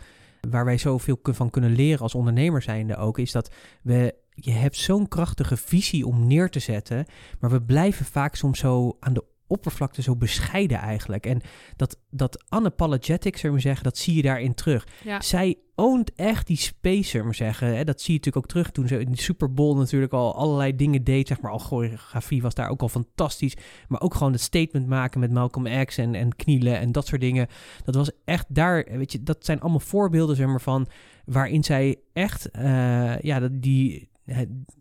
waar 0.50 0.66
wij 0.66 0.78
zoveel 0.78 1.20
van 1.22 1.50
kunnen 1.50 1.72
leren 1.72 2.02
als 2.02 2.16
ondernemer 2.16 2.62
zijnde 2.62 2.96
ook, 2.96 3.18
is 3.18 3.32
dat 3.32 3.52
we 3.82 4.16
je 4.40 4.52
hebt 4.52 4.76
zo'n 4.76 5.08
krachtige 5.08 5.58
visie 5.58 6.08
om 6.08 6.28
neer 6.28 6.50
te 6.50 6.60
zetten, 6.60 7.06
maar 7.40 7.50
we 7.50 7.62
blijven 7.62 8.06
vaak 8.06 8.36
soms 8.36 8.60
zo 8.60 8.98
aan 9.00 9.14
de 9.14 9.24
oppervlakte 9.48 10.02
zo 10.02 10.16
bescheiden 10.16 10.78
eigenlijk. 10.78 11.26
En 11.26 11.42
dat, 11.76 12.00
dat 12.10 12.44
unapologetic, 12.56 13.38
zullen 13.38 13.56
we 13.56 13.62
zeggen, 13.62 13.84
dat 13.84 13.98
zie 13.98 14.16
je 14.16 14.22
daarin 14.22 14.54
terug. 14.54 14.88
Ja. 15.04 15.22
Zij 15.22 15.56
oont 15.76 16.12
echt 16.16 16.48
die 16.48 16.58
space, 16.58 17.10
zullen 17.10 17.28
we 17.28 17.34
zeggen. 17.34 17.76
Hè? 17.76 17.84
Dat 17.84 18.02
zie 18.02 18.14
je 18.14 18.20
natuurlijk 18.20 18.46
ook 18.46 18.52
terug 18.52 18.72
toen 18.72 18.88
ze 18.88 19.00
in 19.00 19.12
de 19.12 19.22
Super 19.22 19.54
Bowl 19.54 19.78
natuurlijk 19.78 20.14
al 20.14 20.36
allerlei 20.36 20.76
dingen 20.76 21.04
deed. 21.04 21.28
Zeg 21.28 21.42
maar, 21.42 21.52
al 21.52 21.60
choreografie 21.60 22.42
was 22.42 22.54
daar 22.54 22.70
ook 22.70 22.82
al 22.82 22.90
fantastisch. 22.90 23.58
Maar 23.88 24.02
ook 24.02 24.14
gewoon 24.14 24.32
het 24.32 24.42
statement 24.42 24.88
maken 24.88 25.20
met 25.20 25.32
Malcolm 25.32 25.86
X 25.86 25.98
en, 25.98 26.16
en 26.16 26.36
knielen 26.36 26.80
en 26.80 26.92
dat 26.92 27.08
soort 27.08 27.22
dingen. 27.22 27.48
Dat 27.84 27.96
was 27.96 28.12
echt 28.26 28.46
daar, 28.50 28.88
weet 28.92 29.12
je, 29.12 29.24
dat 29.24 29.46
zijn 29.46 29.60
allemaal 29.60 29.80
voorbeelden, 29.80 30.36
zeg 30.36 30.48
maar, 30.48 30.62
van 30.62 30.88
waarin 31.26 31.64
zij 31.64 31.96
echt, 32.14 32.50
uh, 32.56 33.20
ja, 33.20 33.48
die, 33.52 34.10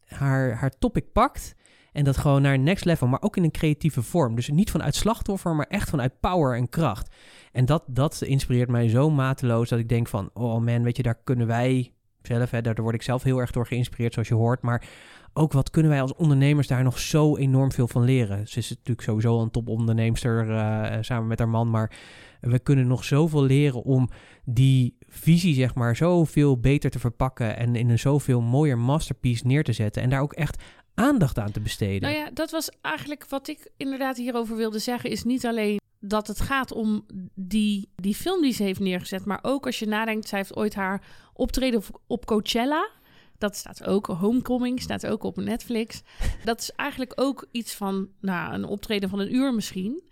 haar, 0.06 0.54
haar 0.54 0.78
topic 0.78 1.12
pakt 1.12 1.54
en 1.92 2.04
dat 2.04 2.16
gewoon 2.16 2.42
naar 2.42 2.58
next 2.58 2.84
level, 2.84 3.06
maar 3.06 3.22
ook 3.22 3.36
in 3.36 3.44
een 3.44 3.50
creatieve 3.50 4.02
vorm. 4.02 4.34
Dus 4.34 4.48
niet 4.48 4.70
vanuit 4.70 4.94
slachtoffer, 4.94 5.54
maar 5.54 5.66
echt 5.66 5.90
vanuit 5.90 6.20
power 6.20 6.56
en 6.56 6.68
kracht. 6.68 7.14
En 7.52 7.64
dat, 7.64 7.82
dat 7.86 8.22
inspireert 8.22 8.68
mij 8.68 8.88
zo 8.88 9.10
mateloos 9.10 9.68
dat 9.68 9.78
ik 9.78 9.88
denk 9.88 10.08
van, 10.08 10.30
oh 10.32 10.64
man, 10.64 10.82
weet 10.82 10.96
je, 10.96 11.02
daar 11.02 11.20
kunnen 11.24 11.46
wij 11.46 11.92
zelf, 12.22 12.50
hè, 12.50 12.60
daar 12.60 12.74
word 12.74 12.94
ik 12.94 13.02
zelf 13.02 13.22
heel 13.22 13.38
erg 13.38 13.50
door 13.50 13.66
geïnspireerd, 13.66 14.12
zoals 14.12 14.28
je 14.28 14.34
hoort. 14.34 14.62
Maar 14.62 14.84
ook 15.32 15.52
wat 15.52 15.70
kunnen 15.70 15.90
wij 15.90 16.00
als 16.00 16.14
ondernemers 16.14 16.66
daar 16.66 16.82
nog 16.82 16.98
zo 16.98 17.36
enorm 17.36 17.72
veel 17.72 17.88
van 17.88 18.04
leren. 18.04 18.48
Ze 18.48 18.58
is 18.58 18.68
natuurlijk 18.68 19.00
sowieso 19.00 19.42
een 19.42 19.50
toponderneemster 19.50 20.48
uh, 20.48 20.96
samen 21.00 21.26
met 21.26 21.38
haar 21.38 21.48
man, 21.48 21.70
maar 21.70 21.90
we 22.40 22.58
kunnen 22.58 22.86
nog 22.86 23.04
zoveel 23.04 23.42
leren 23.42 23.82
om 23.82 24.08
die 24.44 24.96
visie, 25.08 25.54
zeg 25.54 25.74
maar, 25.74 25.96
zoveel 25.96 26.60
beter 26.60 26.90
te 26.90 26.98
verpakken 26.98 27.56
en 27.56 27.76
in 27.76 27.90
een 27.90 27.98
zoveel 27.98 28.40
mooier 28.40 28.78
masterpiece 28.78 29.46
neer 29.46 29.64
te 29.64 29.72
zetten. 29.72 30.02
En 30.02 30.10
daar 30.10 30.20
ook 30.20 30.32
echt 30.32 30.62
aandacht 30.94 31.38
aan 31.38 31.52
te 31.52 31.60
besteden. 31.60 32.00
Nou 32.00 32.14
ja, 32.14 32.30
dat 32.30 32.50
was 32.50 32.70
eigenlijk 32.80 33.26
wat 33.28 33.48
ik 33.48 33.70
inderdaad 33.76 34.16
hierover 34.16 34.56
wilde 34.56 34.78
zeggen. 34.78 35.10
Is 35.10 35.24
niet 35.24 35.46
alleen 35.46 35.80
dat 36.00 36.26
het 36.26 36.40
gaat 36.40 36.72
om 36.72 37.06
die, 37.34 37.88
die 37.96 38.14
film 38.14 38.42
die 38.42 38.52
ze 38.52 38.62
heeft 38.62 38.80
neergezet. 38.80 39.24
Maar 39.24 39.38
ook 39.42 39.66
als 39.66 39.78
je 39.78 39.86
nadenkt, 39.86 40.28
zij 40.28 40.38
heeft 40.38 40.56
ooit 40.56 40.74
haar 40.74 41.02
optreden 41.32 41.78
op, 41.78 42.00
op 42.06 42.26
Coachella. 42.26 42.90
Dat 43.38 43.56
staat 43.56 43.84
ook, 43.84 44.06
Homecoming 44.06 44.80
staat 44.80 45.06
ook 45.06 45.22
op 45.22 45.36
Netflix. 45.36 46.02
Dat 46.44 46.60
is 46.60 46.72
eigenlijk 46.72 47.12
ook 47.14 47.46
iets 47.50 47.74
van, 47.74 48.08
nou, 48.20 48.54
een 48.54 48.64
optreden 48.64 49.08
van 49.08 49.18
een 49.18 49.34
uur 49.34 49.54
misschien. 49.54 50.02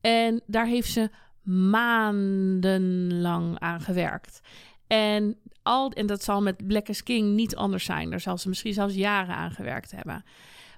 En 0.00 0.42
daar 0.46 0.66
heeft 0.66 0.92
ze 0.92 1.10
maandenlang 1.42 3.58
aan 3.58 3.80
gewerkt. 3.80 4.40
En, 4.86 5.36
al, 5.62 5.90
en 5.90 6.06
dat 6.06 6.22
zal 6.22 6.42
met 6.42 6.66
Black 6.66 6.88
as 6.88 7.02
King 7.02 7.34
niet 7.34 7.56
anders 7.56 7.84
zijn. 7.84 8.10
Daar 8.10 8.20
zal 8.20 8.38
ze 8.38 8.48
misschien 8.48 8.72
zelfs 8.72 8.94
jaren 8.94 9.34
aan 9.34 9.50
gewerkt 9.50 9.90
hebben. 9.90 10.24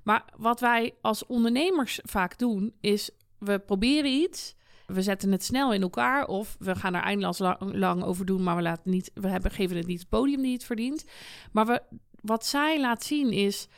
Maar 0.05 0.25
wat 0.37 0.61
wij 0.61 0.95
als 1.01 1.27
ondernemers 1.27 2.01
vaak 2.03 2.39
doen, 2.39 2.75
is 2.81 3.11
we 3.39 3.59
proberen 3.59 4.11
iets. 4.11 4.55
We 4.87 5.03
zetten 5.03 5.33
het 5.33 5.45
snel 5.45 5.73
in 5.73 5.83
elkaar 5.83 6.27
of 6.27 6.57
we 6.59 6.75
gaan 6.75 6.95
er 6.95 7.03
eindeloos 7.03 7.39
lang, 7.59 8.03
over 8.03 8.27
doen, 8.27 8.43
maar 8.43 8.57
we, 8.57 8.63
laten 8.63 8.91
niet, 8.91 9.11
we 9.15 9.29
hebben, 9.29 9.51
geven 9.51 9.77
het 9.77 9.87
niet 9.87 10.01
het 10.01 10.09
podium 10.09 10.43
die 10.43 10.53
het 10.53 10.65
verdient. 10.65 11.05
Maar 11.53 11.67
we, 11.67 11.83
wat 12.21 12.47
zij 12.47 12.81
laat 12.81 13.05
zien 13.05 13.31
is, 13.31 13.69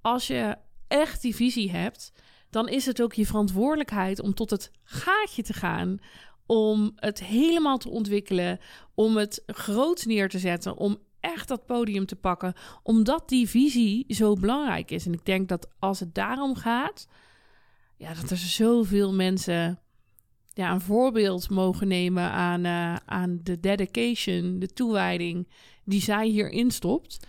als 0.00 0.26
je 0.26 0.56
echt 0.88 1.22
die 1.22 1.34
visie 1.34 1.70
hebt, 1.70 2.12
dan 2.50 2.68
is 2.68 2.86
het 2.86 3.02
ook 3.02 3.12
je 3.12 3.26
verantwoordelijkheid 3.26 4.20
om 4.20 4.34
tot 4.34 4.50
het 4.50 4.70
gaatje 4.82 5.42
te 5.42 5.52
gaan 5.52 5.98
om 6.46 6.92
het 6.96 7.24
helemaal 7.24 7.78
te 7.78 7.90
ontwikkelen, 7.90 8.58
om 8.94 9.16
het 9.16 9.42
groot 9.46 10.04
neer 10.04 10.28
te 10.28 10.38
zetten, 10.38 10.76
om 10.76 10.98
echt 11.20 11.48
dat 11.48 11.66
podium 11.66 12.06
te 12.06 12.16
pakken, 12.16 12.54
omdat 12.82 13.28
die 13.28 13.48
visie 13.48 14.04
zo 14.08 14.32
belangrijk 14.34 14.90
is. 14.90 15.06
En 15.06 15.12
ik 15.12 15.24
denk 15.24 15.48
dat 15.48 15.68
als 15.78 16.00
het 16.00 16.14
daarom 16.14 16.54
gaat, 16.54 17.08
ja, 17.96 18.14
dat 18.14 18.30
er 18.30 18.36
zoveel 18.36 19.14
mensen 19.14 19.78
ja, 20.52 20.72
een 20.72 20.80
voorbeeld 20.80 21.50
mogen 21.50 21.88
nemen 21.88 22.30
aan, 22.30 22.64
uh, 22.64 22.96
aan 23.04 23.40
de 23.42 23.60
dedication, 23.60 24.58
de 24.58 24.66
toewijding 24.66 25.48
die 25.84 26.00
zij 26.00 26.26
hierin 26.26 26.70
stopt. 26.70 27.26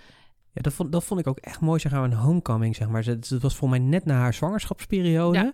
Ja, 0.54 0.62
dat 0.62 0.74
vond, 0.74 0.92
dat 0.92 1.04
vond 1.04 1.20
ik 1.20 1.28
ook 1.28 1.38
echt 1.38 1.60
mooi, 1.60 1.80
zeg 1.80 1.92
maar, 1.92 2.04
een 2.04 2.14
homecoming, 2.14 2.76
zeg 2.76 2.88
maar. 2.88 3.06
Het 3.06 3.30
was 3.40 3.56
voor 3.56 3.70
mij 3.70 3.80
net 3.80 4.06
na 4.06 4.14
haar 4.14 4.34
zwangerschapsperiode. 4.34 5.38
Ja. 5.38 5.52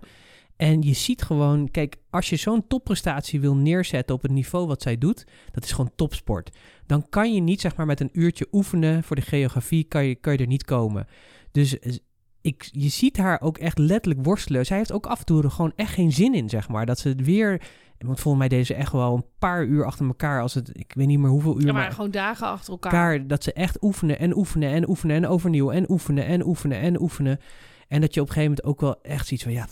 En 0.56 0.82
je 0.82 0.92
ziet 0.92 1.22
gewoon, 1.22 1.70
kijk, 1.70 1.96
als 2.10 2.28
je 2.28 2.36
zo'n 2.36 2.66
topprestatie 2.66 3.40
wil 3.40 3.56
neerzetten 3.56 4.14
op 4.14 4.22
het 4.22 4.30
niveau 4.30 4.66
wat 4.66 4.82
zij 4.82 4.98
doet, 4.98 5.24
dat 5.50 5.64
is 5.64 5.72
gewoon 5.72 5.90
topsport. 5.96 6.56
Dan 6.86 7.08
kan 7.08 7.34
je 7.34 7.40
niet, 7.40 7.60
zeg 7.60 7.76
maar, 7.76 7.86
met 7.86 8.00
een 8.00 8.10
uurtje 8.12 8.46
oefenen 8.52 9.02
voor 9.04 9.16
de 9.16 9.22
geografie, 9.22 9.84
kan 9.84 10.04
je, 10.04 10.14
kan 10.14 10.32
je 10.32 10.38
er 10.38 10.46
niet 10.46 10.64
komen. 10.64 11.06
Dus 11.50 11.78
eh, 11.78 11.94
ik, 12.40 12.68
je 12.72 12.88
ziet 12.88 13.16
haar 13.16 13.40
ook 13.40 13.58
echt 13.58 13.78
letterlijk 13.78 14.24
worstelen. 14.24 14.66
Zij 14.66 14.76
heeft 14.76 14.92
ook 14.92 15.06
af 15.06 15.18
en 15.18 15.24
toe 15.24 15.42
er 15.42 15.50
gewoon 15.50 15.72
echt 15.76 15.92
geen 15.92 16.12
zin 16.12 16.34
in, 16.34 16.48
zeg 16.48 16.68
maar. 16.68 16.86
Dat 16.86 16.98
ze 16.98 17.08
het 17.08 17.24
weer. 17.24 17.62
Want 17.98 18.20
volgens 18.20 18.48
mij 18.48 18.58
deze 18.58 18.74
echt 18.74 18.92
wel 18.92 19.14
een 19.14 19.26
paar 19.38 19.64
uur 19.64 19.84
achter 19.84 20.06
elkaar. 20.06 20.42
Als 20.42 20.54
het, 20.54 20.70
ik 20.72 20.92
weet 20.94 21.06
niet 21.06 21.18
meer 21.18 21.30
hoeveel 21.30 21.60
uur. 21.60 21.66
Ja, 21.66 21.72
maar, 21.72 21.92
gewoon 21.92 22.10
dagen 22.10 22.46
achter 22.46 22.72
elkaar. 22.72 22.92
elkaar. 22.92 23.26
Dat 23.26 23.44
ze 23.44 23.52
echt 23.52 23.82
oefenen 23.82 24.18
en 24.18 24.36
oefenen 24.36 24.70
en 24.70 24.88
oefenen 24.88 25.16
en 25.16 25.26
overnieuw 25.26 25.70
en 25.70 25.90
oefenen 25.90 26.26
en 26.26 26.46
oefenen 26.46 26.78
en 26.78 27.00
oefenen. 27.00 27.38
En 27.88 28.00
dat 28.00 28.14
je 28.14 28.20
op 28.20 28.26
een 28.26 28.32
gegeven 28.32 28.56
moment 28.56 28.64
ook 28.66 28.80
wel 28.80 29.02
echt 29.02 29.26
ziet 29.26 29.42
van 29.42 29.52
ja. 29.52 29.66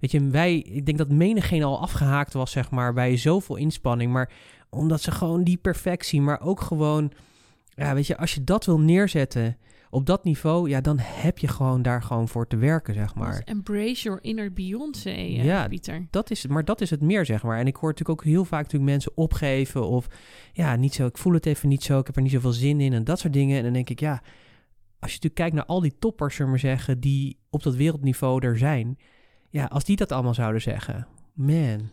Weet 0.00 0.10
je, 0.10 0.28
wij, 0.28 0.56
ik 0.56 0.86
denk 0.86 0.98
dat 0.98 1.08
menigeen 1.08 1.62
al 1.62 1.80
afgehaakt 1.80 2.32
was, 2.32 2.50
zeg 2.50 2.70
maar, 2.70 2.92
bij 2.92 3.16
zoveel 3.16 3.56
inspanning. 3.56 4.12
Maar 4.12 4.32
omdat 4.70 5.00
ze 5.00 5.10
gewoon 5.10 5.44
die 5.44 5.56
perfectie, 5.56 6.20
maar 6.20 6.40
ook 6.40 6.60
gewoon, 6.60 7.12
ja, 7.74 7.94
weet 7.94 8.06
je, 8.06 8.16
als 8.16 8.34
je 8.34 8.44
dat 8.44 8.64
wil 8.64 8.80
neerzetten 8.80 9.56
op 9.90 10.06
dat 10.06 10.24
niveau, 10.24 10.68
ja, 10.68 10.80
dan 10.80 10.96
heb 10.98 11.38
je 11.38 11.48
gewoon 11.48 11.82
daar 11.82 12.02
gewoon 12.02 12.28
voor 12.28 12.46
te 12.46 12.56
werken, 12.56 12.94
zeg 12.94 13.14
maar. 13.14 13.30
Dus 13.30 13.44
embrace 13.44 14.02
your 14.02 14.18
inner 14.22 14.52
Beyoncé, 14.52 15.10
uh, 15.10 15.44
ja, 15.44 15.68
Pieter. 15.68 16.06
Dat 16.10 16.30
is, 16.30 16.46
maar 16.46 16.64
dat 16.64 16.80
is 16.80 16.90
het 16.90 17.00
meer, 17.00 17.24
zeg 17.24 17.42
maar. 17.42 17.58
En 17.58 17.66
ik 17.66 17.76
hoor 17.76 17.88
natuurlijk 17.90 18.20
ook 18.20 18.26
heel 18.26 18.44
vaak 18.44 18.62
natuurlijk 18.62 18.90
mensen 18.90 19.12
opgeven 19.14 19.86
of, 19.86 20.06
ja, 20.52 20.76
niet 20.76 20.94
zo, 20.94 21.06
ik 21.06 21.18
voel 21.18 21.32
het 21.32 21.46
even 21.46 21.68
niet 21.68 21.82
zo, 21.82 21.98
ik 21.98 22.06
heb 22.06 22.16
er 22.16 22.22
niet 22.22 22.30
zoveel 22.32 22.52
zin 22.52 22.80
in 22.80 22.92
en 22.92 23.04
dat 23.04 23.18
soort 23.18 23.32
dingen. 23.32 23.56
En 23.56 23.62
dan 23.62 23.72
denk 23.72 23.90
ik, 23.90 24.00
ja, 24.00 24.22
als 24.98 25.10
je 25.10 25.16
natuurlijk 25.16 25.34
kijkt 25.34 25.54
naar 25.54 25.64
al 25.64 25.80
die 25.80 25.98
toppers, 25.98 26.34
zullen 26.34 26.52
we 26.52 26.58
maar 26.58 26.70
zeggen, 26.70 27.00
die 27.00 27.38
op 27.50 27.62
dat 27.62 27.74
wereldniveau 27.74 28.46
er 28.46 28.58
zijn 28.58 28.98
ja, 29.50 29.64
als 29.64 29.84
die 29.84 29.96
dat 29.96 30.12
allemaal 30.12 30.34
zouden 30.34 30.62
zeggen, 30.62 31.06
man. 31.32 31.90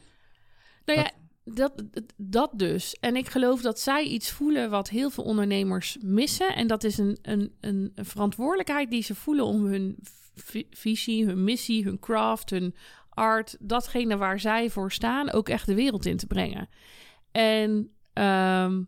Nou 0.85 0.99
ja, 0.99 1.11
dat, 1.43 1.83
dat 2.17 2.51
dus. 2.53 2.97
En 2.99 3.15
ik 3.15 3.29
geloof 3.29 3.61
dat 3.61 3.79
zij 3.79 4.03
iets 4.03 4.31
voelen 4.31 4.69
wat 4.69 4.89
heel 4.89 5.09
veel 5.09 5.23
ondernemers 5.23 5.97
missen. 6.01 6.55
En 6.55 6.67
dat 6.67 6.83
is 6.83 6.97
een, 6.97 7.17
een, 7.21 7.53
een 7.59 7.91
verantwoordelijkheid 7.95 8.91
die 8.91 9.03
ze 9.03 9.15
voelen 9.15 9.45
om 9.45 9.65
hun 9.65 9.97
visie, 10.69 11.25
hun 11.25 11.43
missie, 11.43 11.83
hun 11.83 11.99
craft, 11.99 12.49
hun 12.49 12.75
art, 13.09 13.57
datgene 13.59 14.17
waar 14.17 14.39
zij 14.39 14.69
voor 14.69 14.91
staan, 14.91 15.31
ook 15.31 15.49
echt 15.49 15.65
de 15.65 15.75
wereld 15.75 16.05
in 16.05 16.17
te 16.17 16.27
brengen. 16.27 16.69
En 17.31 17.91
um, 18.13 18.87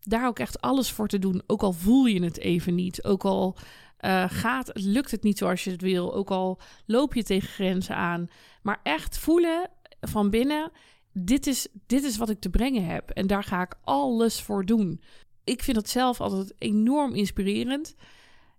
daar 0.00 0.26
ook 0.26 0.38
echt 0.38 0.60
alles 0.60 0.90
voor 0.90 1.08
te 1.08 1.18
doen. 1.18 1.42
Ook 1.46 1.62
al 1.62 1.72
voel 1.72 2.06
je 2.06 2.22
het 2.22 2.38
even 2.38 2.74
niet. 2.74 3.04
Ook 3.04 3.24
al 3.24 3.56
uh, 4.00 4.24
gaat, 4.28 4.70
lukt 4.74 5.10
het 5.10 5.22
niet 5.22 5.38
zoals 5.38 5.64
je 5.64 5.70
het 5.70 5.82
wil. 5.82 6.14
Ook 6.14 6.30
al 6.30 6.60
loop 6.86 7.14
je 7.14 7.22
tegen 7.22 7.48
grenzen 7.48 7.96
aan. 7.96 8.28
Maar 8.62 8.80
echt 8.82 9.18
voelen 9.18 9.70
van 10.00 10.30
binnen: 10.30 10.70
dit 11.12 11.46
is, 11.46 11.68
dit 11.86 12.04
is 12.04 12.16
wat 12.16 12.30
ik 12.30 12.40
te 12.40 12.50
brengen 12.50 12.86
heb. 12.86 13.10
En 13.10 13.26
daar 13.26 13.44
ga 13.44 13.62
ik 13.62 13.74
alles 13.84 14.40
voor 14.40 14.64
doen. 14.64 15.00
Ik 15.44 15.62
vind 15.62 15.76
het 15.76 15.88
zelf 15.88 16.20
altijd 16.20 16.54
enorm 16.58 17.14
inspirerend. 17.14 17.94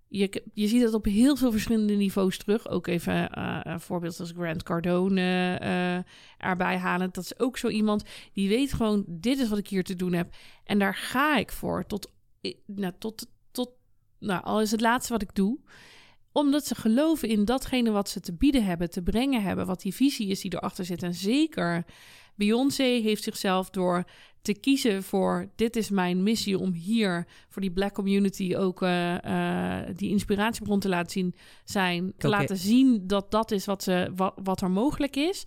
Je, 0.09 0.43
je 0.53 0.67
ziet 0.67 0.81
het 0.81 0.93
op 0.93 1.05
heel 1.05 1.35
veel 1.35 1.51
verschillende 1.51 1.93
niveaus 1.93 2.37
terug. 2.37 2.67
Ook 2.67 2.87
even 2.87 3.29
uh, 3.37 3.59
een 3.63 3.79
voorbeeld 3.79 4.19
als 4.19 4.31
Grant 4.31 4.63
Cardone 4.63 5.59
uh, 5.61 6.47
erbij 6.47 6.77
halen. 6.77 7.09
Dat 7.11 7.23
is 7.23 7.39
ook 7.39 7.57
zo 7.57 7.67
iemand 7.67 8.03
die 8.33 8.49
weet 8.49 8.73
gewoon: 8.73 9.05
dit 9.07 9.39
is 9.39 9.49
wat 9.49 9.57
ik 9.57 9.67
hier 9.67 9.83
te 9.83 9.95
doen 9.95 10.13
heb. 10.13 10.35
En 10.63 10.79
daar 10.79 10.95
ga 10.95 11.37
ik 11.37 11.51
voor. 11.51 11.85
Tot, 11.85 12.11
nou, 12.65 12.93
tot, 12.99 13.27
nou, 14.19 14.43
al 14.43 14.61
is 14.61 14.71
het 14.71 14.81
laatste 14.81 15.13
wat 15.13 15.21
ik 15.21 15.35
doe. 15.35 15.59
Omdat 16.31 16.65
ze 16.65 16.75
geloven 16.75 17.29
in 17.29 17.45
datgene 17.45 17.91
wat 17.91 18.09
ze 18.09 18.19
te 18.19 18.33
bieden 18.33 18.65
hebben, 18.65 18.89
te 18.89 19.01
brengen 19.01 19.41
hebben, 19.41 19.65
wat 19.65 19.81
die 19.81 19.93
visie 19.93 20.27
is 20.27 20.41
die 20.41 20.53
erachter 20.53 20.85
zit. 20.85 21.03
En 21.03 21.13
zeker 21.13 21.85
Beyoncé 22.35 22.83
heeft 22.83 23.23
zichzelf 23.23 23.69
door 23.69 24.03
te 24.41 24.53
kiezen 24.53 25.03
voor 25.03 25.49
dit 25.55 25.75
is 25.75 25.89
mijn 25.89 26.23
missie 26.23 26.57
om 26.57 26.73
hier 26.73 27.27
voor 27.49 27.61
die 27.61 27.71
black 27.71 27.93
community 27.93 28.55
ook 28.55 28.81
uh, 28.81 29.17
uh, 29.25 29.79
die 29.95 30.09
inspiratiebron 30.09 30.79
te 30.79 30.89
laten 30.89 31.11
zien 31.11 31.35
zijn. 31.63 32.13
Te 32.17 32.27
laten 32.27 32.57
zien 32.57 33.07
dat 33.07 33.31
dat 33.31 33.51
is 33.51 33.65
wat, 33.65 33.83
ze, 33.83 34.11
wat, 34.15 34.33
wat 34.43 34.61
er 34.61 34.71
mogelijk 34.71 35.15
is. 35.15 35.45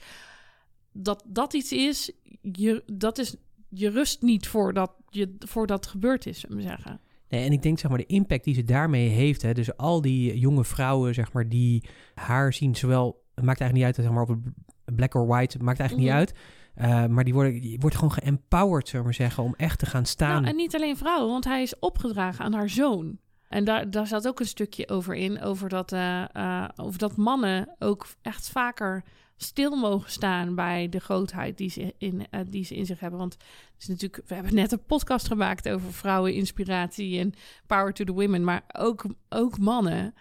Dat 0.93 1.25
dat 1.27 1.53
iets 1.53 1.73
is, 1.73 2.13
je, 2.43 2.83
dat 2.93 3.19
is, 3.19 3.35
je 3.69 3.91
rust 3.91 4.23
niet 4.23 4.49
voordat, 4.49 4.93
je, 5.09 5.35
voordat 5.39 5.85
het 5.85 5.93
gebeurd 5.93 6.27
is, 6.27 6.41
zullen 6.41 6.57
we 6.57 6.63
zeggen. 6.63 7.01
Nee, 7.31 7.45
en 7.45 7.53
ik 7.53 7.63
denk 7.63 7.79
zeg 7.79 7.91
maar 7.91 7.99
de 7.99 8.07
impact 8.07 8.45
die 8.45 8.55
ze 8.55 8.65
daarmee 8.65 9.09
heeft. 9.09 9.43
Hè, 9.43 9.53
dus 9.53 9.77
al 9.77 10.01
die 10.01 10.39
jonge 10.39 10.65
vrouwen 10.65 11.15
zeg 11.15 11.33
maar 11.33 11.49
die 11.49 11.89
haar 12.15 12.53
zien, 12.53 12.77
zowel 12.77 13.25
het 13.35 13.45
maakt 13.45 13.61
eigenlijk 13.61 13.73
niet 13.73 13.85
uit 13.85 14.07
zeg 14.07 14.15
maar 14.15 14.37
op 14.37 14.53
black 14.95 15.15
or 15.15 15.27
white, 15.27 15.57
het 15.57 15.67
maakt 15.67 15.81
eigenlijk 15.81 16.09
niet 16.09 16.19
mhm. 16.19 16.27
uit. 16.27 16.35
Uh, 16.77 17.15
maar 17.15 17.25
die 17.25 17.35
worden, 17.35 17.61
die 17.61 17.79
wordt 17.81 17.97
gewoon 17.97 18.13
geempowered, 18.13 18.89
zullen 18.89 19.01
we 19.01 19.11
maar 19.11 19.27
zeggen, 19.27 19.43
om 19.43 19.55
echt 19.57 19.79
te 19.79 19.87
gaan 19.87 20.07
staan. 20.07 20.43
Nou, 20.43 20.47
en 20.47 20.57
niet 20.57 20.75
alleen 20.75 20.97
vrouwen, 20.97 21.31
want 21.31 21.45
hij 21.45 21.63
is 21.63 21.79
opgedragen 21.79 22.45
aan 22.45 22.53
haar 22.53 22.69
zoon. 22.69 23.19
En 23.49 23.65
daar, 23.65 23.91
daar 23.91 24.07
zat 24.07 24.29
ook 24.29 24.41
een 24.41 24.47
stukje 24.47 24.89
over 24.89 25.15
in, 25.15 25.43
over 25.43 25.69
dat, 25.69 25.93
eh, 25.93 26.35
eh, 26.35 26.69
over 26.77 26.99
dat 26.99 27.17
mannen 27.17 27.75
ook 27.79 28.07
echt 28.23 28.51
vaker 28.51 29.05
stil 29.43 29.77
mogen 29.77 30.11
staan 30.11 30.55
bij 30.55 30.89
de 30.89 30.99
grootheid 30.99 31.59
die 31.59 31.71
ze 31.71 31.95
in, 31.99 32.27
eh, 32.31 32.41
die 32.47 32.65
ze 32.65 32.77
in 32.77 32.87
zich 32.87 33.01
hebben. 33.01 33.19
Want 33.19 33.33
het 33.33 33.43
is 33.79 33.89
natuurlijk, 33.89 34.23
we 34.27 34.35
hebben 34.35 34.55
net 34.55 34.73
een 34.73 34.85
podcast 34.85 35.27
gemaakt 35.27 35.69
over 35.69 35.93
vrouweninspiratie 35.93 37.19
en 37.19 37.33
power 37.67 37.93
to 37.93 38.05
the 38.05 38.13
women, 38.13 38.45
maar 38.45 38.63
ook, 38.73 39.05
ook 39.29 39.59
mannen 39.59 40.15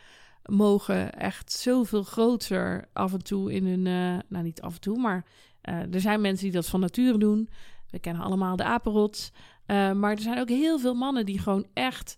mogen 0.45 1.13
echt 1.13 1.51
zoveel 1.51 2.03
groter 2.03 2.89
af 2.93 3.13
en 3.13 3.23
toe 3.23 3.53
in 3.53 3.65
hun, 3.65 3.87
eh, 3.87 4.23
nou 4.29 4.43
niet 4.43 4.61
af 4.61 4.73
en 4.73 4.81
toe, 4.81 4.97
maar 4.97 5.25
eh, 5.61 5.93
er 5.93 6.01
zijn 6.01 6.21
mensen 6.21 6.43
die 6.43 6.55
dat 6.55 6.69
van 6.69 6.79
nature 6.79 7.17
doen. 7.17 7.49
We 7.89 7.99
kennen 7.99 8.23
allemaal 8.23 8.55
de 8.55 8.63
apenrots. 8.63 9.31
Maar 9.67 10.11
er 10.11 10.21
zijn 10.21 10.39
ook 10.39 10.49
heel 10.49 10.79
veel 10.79 10.93
mannen 10.93 11.25
die 11.25 11.39
gewoon 11.39 11.67
echt 11.73 12.17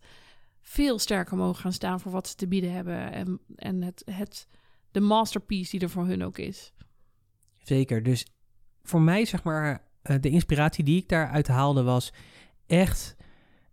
veel 0.61 0.99
sterker 0.99 1.37
mogen 1.37 1.61
gaan 1.61 1.73
staan 1.73 1.99
voor 1.99 2.11
wat 2.11 2.27
ze 2.27 2.35
te 2.35 2.47
bieden 2.47 2.71
hebben. 2.71 3.11
En, 3.11 3.39
en 3.55 3.81
het, 3.81 4.03
het, 4.11 4.47
de 4.91 4.99
masterpiece 4.99 5.71
die 5.71 5.79
er 5.79 5.89
voor 5.89 6.05
hun 6.05 6.23
ook 6.23 6.37
is. 6.37 6.73
Zeker. 7.63 8.03
Dus 8.03 8.25
voor 8.83 9.01
mij, 9.01 9.25
zeg 9.25 9.43
maar, 9.43 9.87
eh, 10.01 10.15
de 10.19 10.29
inspiratie 10.29 10.83
die 10.83 11.01
ik 11.01 11.09
daaruit 11.09 11.47
haalde 11.47 11.83
was 11.83 12.13
echt 12.67 13.15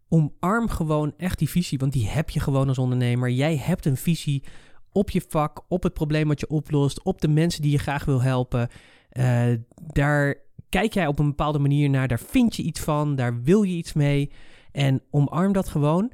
omarm 0.09 0.69
gewoon 0.69 1.15
echt 1.17 1.39
die 1.39 1.49
visie, 1.49 1.79
want 1.79 1.93
die 1.93 2.09
heb 2.09 2.31
je 2.31 2.41
gewoon 2.41 2.69
als 2.69 2.79
ondernemer. 2.79 3.31
Jij 3.31 3.57
hebt 3.57 3.85
een 3.85 3.97
visie 3.97 4.45
op 4.93 5.11
je 5.11 5.23
vak, 5.29 5.65
op 5.69 5.83
het 5.83 5.93
probleem 5.93 6.29
wat 6.29 6.41
je 6.41 6.49
oplost, 6.49 7.03
op 7.03 7.21
de 7.21 7.29
mensen 7.29 7.63
die 7.63 7.71
je 7.71 7.79
graag 7.79 8.05
wil 8.05 8.23
helpen. 8.23 8.69
Eh, 9.09 9.53
daar 9.93 10.35
kijk 10.69 10.95
jij 10.95 11.07
op 11.07 11.19
een 11.19 11.29
bepaalde 11.29 11.59
manier 11.59 11.91
naar, 11.91 12.09
daar 12.09 12.21
vind 12.21 12.57
je 12.57 12.63
iets 12.63 12.81
van, 12.81 13.17
daar 13.17 13.43
wil 13.43 13.63
je 13.63 13.75
iets 13.75 13.93
mee. 13.93 14.31
En 14.73 15.03
omarm 15.11 15.53
dat 15.53 15.69
gewoon 15.69 16.13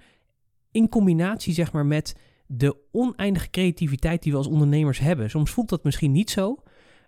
in 0.71 0.89
combinatie, 0.89 1.55
zeg 1.55 1.73
maar, 1.73 1.87
met 1.87 2.17
de 2.47 2.77
oneindige 2.93 3.51
creativiteit 3.51 4.23
die 4.23 4.33
we 4.33 4.39
als 4.39 4.47
ondernemers 4.47 4.99
hebben. 4.99 5.31
Soms 5.31 5.51
voelt 5.51 5.69
dat 5.69 5.85
misschien 5.85 6.13
niet 6.13 6.31
zo, 6.31 6.63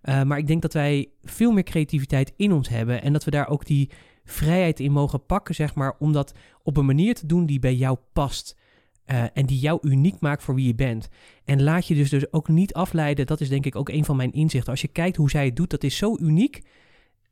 uh, 0.09 0.23
maar 0.23 0.39
ik 0.39 0.47
denk 0.47 0.63
dat 0.63 0.73
wij 0.73 1.09
veel 1.25 1.53
meer 1.53 1.63
creativiteit 1.63 2.33
in 2.37 2.53
ons 2.53 2.69
hebben 2.69 3.03
en 3.03 3.13
dat 3.13 3.25
we 3.25 3.31
daar 3.31 3.49
ook 3.49 3.67
die 3.67 3.91
vrijheid 4.25 4.81
in 4.81 4.93
mogen 4.93 5.27
pakken, 5.27 5.55
zeg 5.55 5.75
maar, 5.75 5.97
om 5.99 6.13
dat 6.13 6.35
op 6.63 6.77
een 6.77 6.87
manier 6.87 7.15
te 7.15 7.27
doen 7.27 7.47
die 7.47 7.59
bij 7.59 7.75
jou 7.75 7.99
past. 8.13 8.57
Uh, 9.07 9.25
en 9.33 9.47
die 9.47 9.59
jou 9.59 9.79
uniek 9.83 10.21
maakt 10.21 10.43
voor 10.43 10.55
wie 10.55 10.67
je 10.67 10.75
bent. 10.75 11.09
En 11.45 11.63
laat 11.63 11.87
je 11.87 11.95
dus, 11.95 12.11
dus 12.11 12.33
ook 12.33 12.49
niet 12.49 12.75
afleiden. 12.75 13.27
Dat 13.27 13.41
is 13.41 13.49
denk 13.49 13.67
ik 13.67 13.77
ook 13.77 13.89
een 13.89 14.05
van 14.05 14.17
mijn 14.17 14.33
inzichten. 14.33 14.71
Als 14.71 14.81
je 14.81 14.89
kijkt 14.89 15.17
hoe 15.17 15.31
zij 15.31 15.45
het 15.45 15.57
doet, 15.57 15.71
dat 15.71 15.85
is 15.85 15.97
zo 15.97 16.17
uniek. 16.21 16.63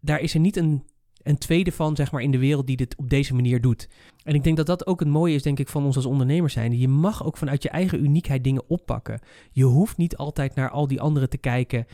Daar 0.01 0.21
is 0.21 0.35
er 0.35 0.41
niet 0.41 0.57
een, 0.57 0.85
een 1.25 1.39
tweede 1.39 1.73
van, 1.73 1.97
zeg 1.97 2.13
maar, 2.13 2.23
in 2.23 2.31
de 2.31 2.39
wereld 2.39 2.67
die 2.67 2.77
dit 2.77 2.97
op 2.97 3.11
deze 3.11 3.35
manier 3.35 3.61
doet. 3.61 3.89
En 4.23 4.35
ik 4.35 4.45
denk 4.45 4.57
dat 4.57 4.67
dat 4.67 4.87
ook 4.87 5.01
het 5.01 5.09
mooie 5.09 5.35
is, 5.35 5.43
denk 5.43 5.59
ik, 5.59 5.69
van 5.69 5.85
ons 5.85 5.97
als 5.97 6.07
ondernemers 6.07 6.53
zijn. 6.53 6.79
Je 6.79 6.89
mag 6.89 7.25
ook 7.25 7.37
vanuit 7.37 7.63
je 7.63 7.69
eigen 7.69 8.05
uniekheid 8.05 8.45
dingen 8.45 8.69
oppakken. 8.69 9.21
Je 9.53 9.65
hoeft 9.65 9.97
niet 9.97 10.17
altijd 10.17 10.55
naar 10.55 10.71
al 10.71 10.87
die 10.87 11.01
anderen 11.01 11.29
te 11.29 11.39
kijken. 11.39 11.87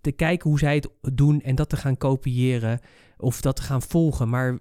Te 0.00 0.12
kijken 0.12 0.50
hoe 0.50 0.58
zij 0.58 0.74
het 0.74 0.88
doen 1.14 1.40
en 1.40 1.54
dat 1.54 1.68
te 1.68 1.76
gaan 1.76 1.96
kopiëren. 1.96 2.80
Of 3.18 3.40
dat 3.40 3.56
te 3.56 3.62
gaan 3.62 3.82
volgen. 3.82 4.28
Maar 4.28 4.58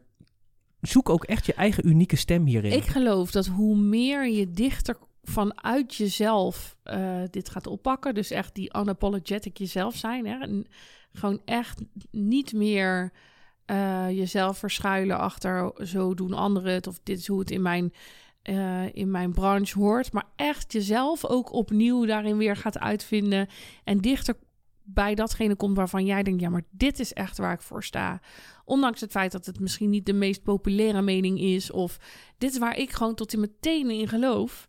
zoek 0.81 1.09
ook 1.09 1.23
echt 1.23 1.45
je 1.45 1.53
eigen 1.53 1.87
unieke 1.87 2.15
stem 2.15 2.45
hierin. 2.45 2.71
Ik 2.71 2.85
geloof 2.85 3.31
dat 3.31 3.45
hoe 3.45 3.77
meer 3.77 4.29
je 4.29 4.51
dichter 4.51 4.97
vanuit 5.23 5.95
jezelf 5.95 6.77
uh, 6.83 7.21
dit 7.29 7.49
gaat 7.49 7.67
oppakken, 7.67 8.13
dus 8.13 8.31
echt 8.31 8.55
die 8.55 8.77
unapologetic 8.77 9.57
jezelf 9.57 9.95
zijn, 9.95 10.25
hè? 10.25 10.63
Gewoon 11.13 11.41
echt 11.45 11.81
niet 12.11 12.53
meer 12.53 13.11
uh, 13.71 14.09
jezelf 14.09 14.57
verschuilen 14.57 15.19
achter 15.19 15.71
zo 15.87 16.13
doen 16.13 16.33
anderen 16.33 16.73
het 16.73 16.87
of 16.87 16.99
dit 17.03 17.17
is 17.17 17.27
hoe 17.27 17.39
het 17.39 17.51
in 17.51 17.61
mijn 17.61 17.93
uh, 18.43 18.95
in 18.95 19.11
mijn 19.11 19.33
branche 19.33 19.79
hoort, 19.79 20.11
maar 20.11 20.27
echt 20.35 20.71
jezelf 20.71 21.25
ook 21.25 21.53
opnieuw 21.53 22.05
daarin 22.05 22.37
weer 22.37 22.55
gaat 22.55 22.79
uitvinden 22.79 23.47
en 23.83 23.97
dichter 23.97 24.35
bij 24.83 25.15
datgene 25.15 25.55
komt 25.55 25.77
waarvan 25.77 26.05
jij 26.05 26.23
denkt, 26.23 26.41
ja, 26.41 26.49
maar 26.49 26.63
dit 26.69 26.99
is 26.99 27.13
echt 27.13 27.37
waar 27.37 27.53
ik 27.53 27.61
voor 27.61 27.83
sta. 27.83 28.21
Ondanks 28.65 29.01
het 29.01 29.11
feit 29.11 29.31
dat 29.31 29.45
het 29.45 29.59
misschien 29.59 29.89
niet 29.89 30.05
de 30.05 30.13
meest 30.13 30.43
populaire 30.43 31.01
mening 31.01 31.39
is, 31.39 31.71
of 31.71 31.97
dit 32.37 32.51
is 32.51 32.57
waar 32.57 32.77
ik 32.77 32.91
gewoon 32.91 33.15
tot 33.15 33.33
in 33.33 33.39
mijn 33.39 33.51
tenen 33.59 33.99
in 33.99 34.07
geloof. 34.07 34.67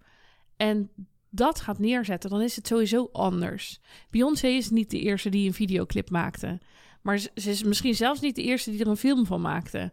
En 0.56 0.90
dat 1.30 1.60
gaat 1.60 1.78
neerzetten, 1.78 2.30
dan 2.30 2.40
is 2.40 2.56
het 2.56 2.66
sowieso 2.66 3.08
anders. 3.12 3.80
Beyoncé 4.10 4.46
is 4.46 4.70
niet 4.70 4.90
de 4.90 5.00
eerste 5.00 5.28
die 5.28 5.46
een 5.46 5.54
videoclip 5.54 6.10
maakte. 6.10 6.60
Maar 7.02 7.18
ze 7.18 7.30
is 7.34 7.62
misschien 7.62 7.94
zelfs 7.94 8.20
niet 8.20 8.34
de 8.34 8.42
eerste 8.42 8.70
die 8.70 8.80
er 8.80 8.86
een 8.86 8.96
film 8.96 9.26
van 9.26 9.40
maakte. 9.40 9.92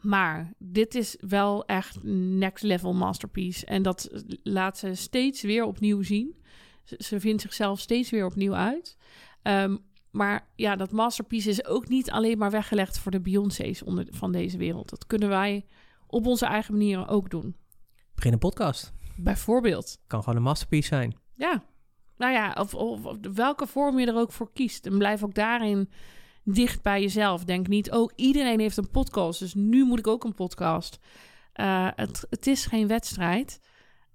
Maar 0.00 0.52
dit 0.58 0.94
is 0.94 1.16
wel 1.20 1.64
echt 1.64 2.02
next 2.02 2.62
level 2.62 2.94
masterpiece. 2.94 3.66
En 3.66 3.82
dat 3.82 4.10
laat 4.42 4.78
ze 4.78 4.94
steeds 4.94 5.42
weer 5.42 5.64
opnieuw 5.64 6.02
zien. 6.02 6.42
Ze, 6.84 6.96
ze 6.98 7.20
vindt 7.20 7.42
zichzelf 7.42 7.80
steeds 7.80 8.10
weer 8.10 8.26
opnieuw 8.26 8.54
uit. 8.54 8.96
Um, 9.42 9.84
maar 10.10 10.48
ja, 10.56 10.76
dat 10.76 10.92
masterpiece 10.92 11.48
is 11.48 11.64
ook 11.64 11.88
niet 11.88 12.10
alleen 12.10 12.38
maar 12.38 12.50
weggelegd 12.50 12.98
voor 12.98 13.10
de 13.10 13.20
Beyoncé's 13.20 13.82
onder, 13.82 14.06
van 14.10 14.32
deze 14.32 14.56
wereld. 14.56 14.90
Dat 14.90 15.06
kunnen 15.06 15.28
wij 15.28 15.66
op 16.06 16.26
onze 16.26 16.46
eigen 16.46 16.72
manier 16.72 17.08
ook 17.08 17.30
doen. 17.30 17.56
Begin 18.14 18.32
een 18.32 18.38
podcast. 18.38 18.92
Bijvoorbeeld. 19.16 19.98
Kan 20.06 20.20
gewoon 20.22 20.36
een 20.36 20.42
masterpiece 20.42 20.88
zijn. 20.88 21.16
Ja. 21.34 21.64
Nou 22.24 22.36
ja, 22.36 22.54
of, 22.58 22.74
of, 22.74 23.16
welke 23.34 23.66
vorm 23.66 23.98
je 23.98 24.06
er 24.06 24.16
ook 24.16 24.32
voor 24.32 24.52
kiest. 24.52 24.86
En 24.86 24.98
blijf 24.98 25.22
ook 25.22 25.34
daarin 25.34 25.90
dicht 26.44 26.82
bij 26.82 27.00
jezelf. 27.00 27.44
Denk 27.44 27.68
niet, 27.68 27.90
oh, 27.90 28.10
iedereen 28.16 28.60
heeft 28.60 28.76
een 28.76 28.90
podcast, 28.90 29.38
dus 29.38 29.54
nu 29.54 29.84
moet 29.84 29.98
ik 29.98 30.06
ook 30.06 30.24
een 30.24 30.34
podcast. 30.34 30.98
Uh, 31.54 31.88
het, 31.94 32.26
het 32.30 32.46
is 32.46 32.66
geen 32.66 32.86
wedstrijd. 32.86 33.60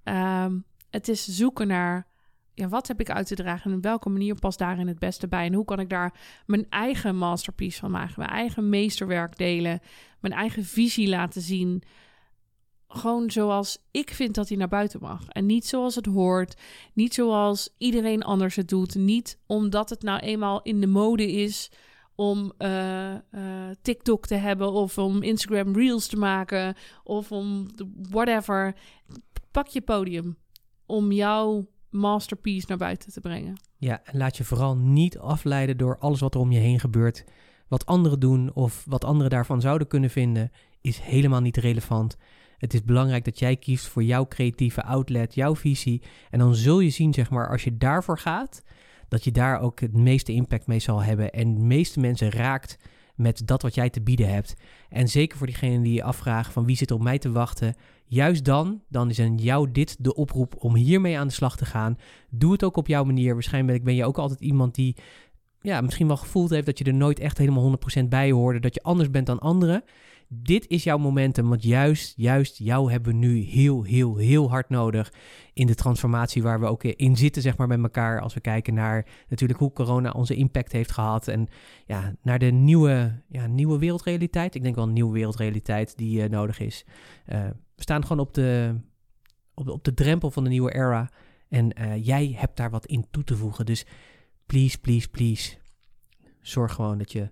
Um, 0.03 0.65
het 0.89 1.07
is 1.07 1.25
zoeken 1.25 1.67
naar 1.67 2.07
ja, 2.53 2.67
wat 2.67 2.87
heb 2.87 2.99
ik 2.99 3.09
uit 3.09 3.27
te 3.27 3.35
dragen 3.35 3.71
en 3.71 3.77
op 3.77 3.83
welke 3.83 4.09
manier 4.09 4.35
past 4.39 4.59
daarin 4.59 4.87
het 4.87 4.99
beste 4.99 5.27
bij? 5.27 5.45
En 5.45 5.53
hoe 5.53 5.65
kan 5.65 5.79
ik 5.79 5.89
daar 5.89 6.13
mijn 6.45 6.65
eigen 6.69 7.15
masterpiece 7.15 7.79
van 7.79 7.91
maken, 7.91 8.13
mijn 8.17 8.29
eigen 8.29 8.69
meesterwerk 8.69 9.37
delen, 9.37 9.79
mijn 10.19 10.33
eigen 10.33 10.65
visie 10.65 11.07
laten 11.07 11.41
zien? 11.41 11.83
Gewoon 12.91 13.31
zoals 13.31 13.77
ik 13.91 14.09
vind 14.09 14.35
dat 14.35 14.47
hij 14.47 14.57
naar 14.57 14.67
buiten 14.67 14.99
mag. 15.01 15.27
En 15.27 15.45
niet 15.45 15.65
zoals 15.65 15.95
het 15.95 16.05
hoort. 16.05 16.61
Niet 16.93 17.13
zoals 17.13 17.69
iedereen 17.77 18.23
anders 18.23 18.55
het 18.55 18.67
doet. 18.67 18.95
Niet 18.95 19.39
omdat 19.45 19.89
het 19.89 20.01
nou 20.01 20.19
eenmaal 20.19 20.61
in 20.61 20.81
de 20.81 20.87
mode 20.87 21.31
is 21.31 21.71
om 22.15 22.53
uh, 22.57 23.13
uh, 23.13 23.19
TikTok 23.81 24.25
te 24.25 24.35
hebben 24.35 24.71
of 24.71 24.97
om 24.97 25.23
Instagram 25.23 25.75
Reels 25.75 26.07
te 26.07 26.17
maken 26.17 26.75
of 27.03 27.31
om 27.31 27.67
whatever. 28.09 28.75
Pak 29.51 29.67
je 29.67 29.81
podium 29.81 30.37
om 30.85 31.11
jouw 31.11 31.67
masterpiece 31.89 32.65
naar 32.67 32.77
buiten 32.77 33.11
te 33.13 33.19
brengen. 33.19 33.59
Ja, 33.77 34.01
en 34.03 34.17
laat 34.17 34.37
je 34.37 34.43
vooral 34.43 34.75
niet 34.77 35.17
afleiden 35.17 35.77
door 35.77 35.97
alles 35.97 36.19
wat 36.19 36.33
er 36.33 36.39
om 36.39 36.51
je 36.51 36.59
heen 36.59 36.79
gebeurt. 36.79 37.25
Wat 37.67 37.85
anderen 37.85 38.19
doen 38.19 38.53
of 38.53 38.83
wat 38.87 39.03
anderen 39.03 39.31
daarvan 39.31 39.61
zouden 39.61 39.87
kunnen 39.87 40.09
vinden, 40.09 40.51
is 40.81 40.99
helemaal 40.99 41.41
niet 41.41 41.57
relevant. 41.57 42.17
Het 42.59 42.73
is 42.73 42.83
belangrijk 42.83 43.25
dat 43.25 43.39
jij 43.39 43.55
kiest 43.55 43.87
voor 43.87 44.03
jouw 44.03 44.27
creatieve 44.27 44.83
outlet, 44.83 45.35
jouw 45.35 45.55
visie. 45.55 46.01
En 46.29 46.39
dan 46.39 46.55
zul 46.55 46.79
je 46.79 46.89
zien, 46.89 47.13
zeg 47.13 47.29
maar, 47.29 47.49
als 47.49 47.63
je 47.63 47.77
daarvoor 47.77 48.19
gaat, 48.19 48.63
dat 49.07 49.23
je 49.23 49.31
daar 49.31 49.59
ook 49.59 49.79
het 49.79 49.93
meeste 49.93 50.31
impact 50.31 50.67
mee 50.67 50.79
zal 50.79 51.03
hebben. 51.03 51.31
En 51.31 51.55
de 51.55 51.61
meeste 51.61 51.99
mensen 51.99 52.31
raakt 52.31 52.77
met 53.15 53.47
dat 53.47 53.61
wat 53.61 53.75
jij 53.75 53.89
te 53.89 54.01
bieden 54.01 54.29
hebt. 54.29 54.55
En 54.89 55.07
zeker 55.07 55.37
voor 55.37 55.47
diegenen 55.47 55.81
die 55.81 55.93
je 55.93 56.03
afvragen 56.03 56.53
van 56.53 56.65
wie 56.65 56.75
zit 56.75 56.91
op 56.91 57.01
mij 57.01 57.17
te 57.17 57.31
wachten. 57.31 57.75
Juist 58.05 58.45
dan, 58.45 58.81
dan 58.87 59.09
is 59.09 59.19
aan 59.19 59.37
jou 59.37 59.71
dit 59.71 59.95
de 59.99 60.15
oproep 60.15 60.55
om 60.57 60.75
hiermee 60.75 61.17
aan 61.17 61.27
de 61.27 61.33
slag 61.33 61.57
te 61.57 61.65
gaan. 61.65 61.97
Doe 62.29 62.51
het 62.51 62.63
ook 62.63 62.77
op 62.77 62.87
jouw 62.87 63.03
manier. 63.03 63.33
Waarschijnlijk 63.33 63.83
ben 63.83 63.95
je 63.95 64.05
ook 64.05 64.17
altijd 64.17 64.39
iemand 64.39 64.75
die 64.75 64.95
ja, 65.61 65.81
misschien 65.81 66.07
wel 66.07 66.17
gevoeld 66.17 66.49
heeft 66.49 66.65
dat 66.65 66.77
je 66.77 66.83
er 66.83 66.93
nooit 66.93 67.19
echt 67.19 67.37
helemaal 67.37 67.77
100% 68.01 68.03
bij 68.09 68.31
hoorde. 68.31 68.59
Dat 68.59 68.73
je 68.73 68.83
anders 68.83 69.09
bent 69.09 69.25
dan 69.25 69.39
anderen 69.39 69.83
dit 70.31 70.67
is 70.67 70.83
jouw 70.83 70.97
momentum, 70.97 71.49
want 71.49 71.63
juist, 71.63 72.13
juist 72.17 72.57
jou 72.57 72.91
hebben 72.91 73.11
we 73.11 73.17
nu 73.17 73.39
heel, 73.39 73.83
heel, 73.83 74.17
heel 74.17 74.49
hard 74.49 74.69
nodig 74.69 75.13
in 75.53 75.67
de 75.67 75.75
transformatie 75.75 76.43
waar 76.43 76.59
we 76.59 76.65
ook 76.65 76.83
in 76.83 77.17
zitten, 77.17 77.41
zeg 77.41 77.57
maar, 77.57 77.67
met 77.67 77.81
elkaar. 77.81 78.21
Als 78.21 78.33
we 78.33 78.39
kijken 78.39 78.73
naar 78.73 79.05
natuurlijk 79.27 79.59
hoe 79.59 79.73
corona 79.73 80.11
onze 80.11 80.35
impact 80.35 80.71
heeft 80.71 80.91
gehad 80.91 81.27
en 81.27 81.47
ja, 81.85 82.15
naar 82.21 82.39
de 82.39 82.51
nieuwe, 82.51 83.21
ja, 83.27 83.47
nieuwe 83.47 83.79
wereldrealiteit. 83.79 84.55
Ik 84.55 84.63
denk 84.63 84.75
wel 84.75 84.83
een 84.83 84.93
nieuwe 84.93 85.13
wereldrealiteit 85.13 85.97
die 85.97 86.23
uh, 86.23 86.29
nodig 86.29 86.59
is. 86.59 86.85
Uh, 87.27 87.47
we 87.75 87.81
staan 87.81 88.01
gewoon 88.01 88.19
op 88.19 88.33
de, 88.33 88.75
op, 89.53 89.65
de, 89.65 89.71
op 89.71 89.83
de 89.83 89.93
drempel 89.93 90.31
van 90.31 90.43
de 90.43 90.49
nieuwe 90.49 90.73
era 90.73 91.09
en 91.47 91.81
uh, 91.81 92.05
jij 92.05 92.35
hebt 92.37 92.57
daar 92.57 92.69
wat 92.69 92.85
in 92.85 93.05
toe 93.11 93.23
te 93.23 93.35
voegen. 93.35 93.65
Dus 93.65 93.85
please, 94.45 94.79
please, 94.79 95.09
please, 95.09 95.57
zorg 96.41 96.73
gewoon 96.73 96.97
dat 96.97 97.11
je 97.11 97.31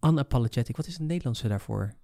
unapologetic, 0.00 0.76
wat 0.76 0.86
is 0.86 0.92
het 0.92 1.06
Nederlandse 1.06 1.48
daarvoor? 1.48 1.94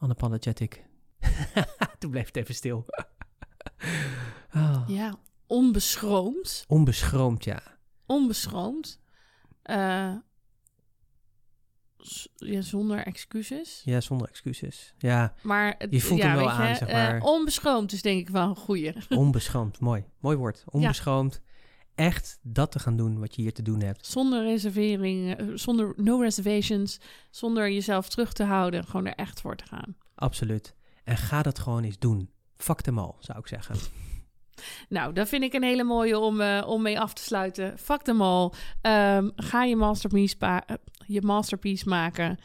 Unapologetic. 0.00 0.84
Toen 1.98 2.10
bleef 2.10 2.26
het 2.26 2.36
even 2.36 2.54
stil. 2.54 2.86
oh. 4.54 4.82
Ja, 4.86 5.14
onbeschroomd. 5.46 6.64
Onbeschroomd, 6.68 7.44
ja. 7.44 7.62
Onbeschroomd. 8.06 9.00
Uh, 9.64 10.14
z- 11.96 12.26
ja, 12.36 12.60
zonder 12.60 12.98
excuses. 13.06 13.82
Ja, 13.84 14.00
zonder 14.00 14.28
excuses. 14.28 14.94
Ja, 14.98 15.34
Maar 15.42 15.74
het, 15.78 15.92
Je 15.92 16.00
voelt 16.00 16.20
ja, 16.20 16.26
hem 16.26 16.34
wel 16.36 16.44
je, 16.44 16.50
aan, 16.50 16.76
zeg 16.76 16.88
eh, 16.88 16.94
maar. 16.94 17.20
onbeschroomd 17.20 17.92
is 17.92 18.02
denk 18.02 18.20
ik 18.20 18.28
wel 18.28 18.48
een 18.48 18.56
goeie. 18.56 18.94
onbeschoomd. 19.08 19.80
Mooi. 19.80 20.04
Mooi 20.18 20.36
woord. 20.36 20.64
Onbeschoomd. 20.66 21.40
Echt 22.00 22.38
dat 22.42 22.72
te 22.72 22.78
gaan 22.78 22.96
doen 22.96 23.18
wat 23.18 23.34
je 23.34 23.42
hier 23.42 23.52
te 23.52 23.62
doen 23.62 23.80
hebt. 23.80 24.06
Zonder 24.06 24.42
reservering, 24.42 25.36
eh, 25.36 25.46
zonder 25.54 25.92
no 25.96 26.20
reservations, 26.20 27.00
zonder 27.30 27.70
jezelf 27.70 28.08
terug 28.08 28.32
te 28.32 28.44
houden. 28.44 28.84
Gewoon 28.84 29.06
er 29.06 29.14
echt 29.14 29.40
voor 29.40 29.56
te 29.56 29.66
gaan. 29.66 29.96
Absoluut. 30.14 30.74
En 31.04 31.16
ga 31.16 31.42
dat 31.42 31.58
gewoon 31.58 31.82
eens 31.82 31.98
doen. 31.98 32.30
Fuck 32.56 32.80
them 32.80 32.98
all, 32.98 33.12
zou 33.18 33.38
ik 33.38 33.46
zeggen. 33.46 33.74
Nou, 34.88 35.12
dat 35.12 35.28
vind 35.28 35.42
ik 35.42 35.52
een 35.52 35.62
hele 35.62 35.84
mooie 35.84 36.18
om, 36.18 36.40
eh, 36.40 36.64
om 36.66 36.82
mee 36.82 37.00
af 37.00 37.12
te 37.14 37.22
sluiten. 37.22 37.78
Fuck 37.78 38.02
them 38.02 38.22
all. 38.22 38.52
Ehm, 38.80 39.30
ga 39.36 39.64
je 39.64 39.76
masterpiece, 39.76 40.36
eh, 40.38 40.58
je 41.06 41.22
masterpiece 41.22 41.88
maken. 41.88 42.38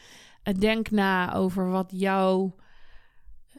Denk 0.58 0.90
na 0.90 1.34
over 1.34 1.70
wat 1.70 1.92
jouw, 1.94 2.54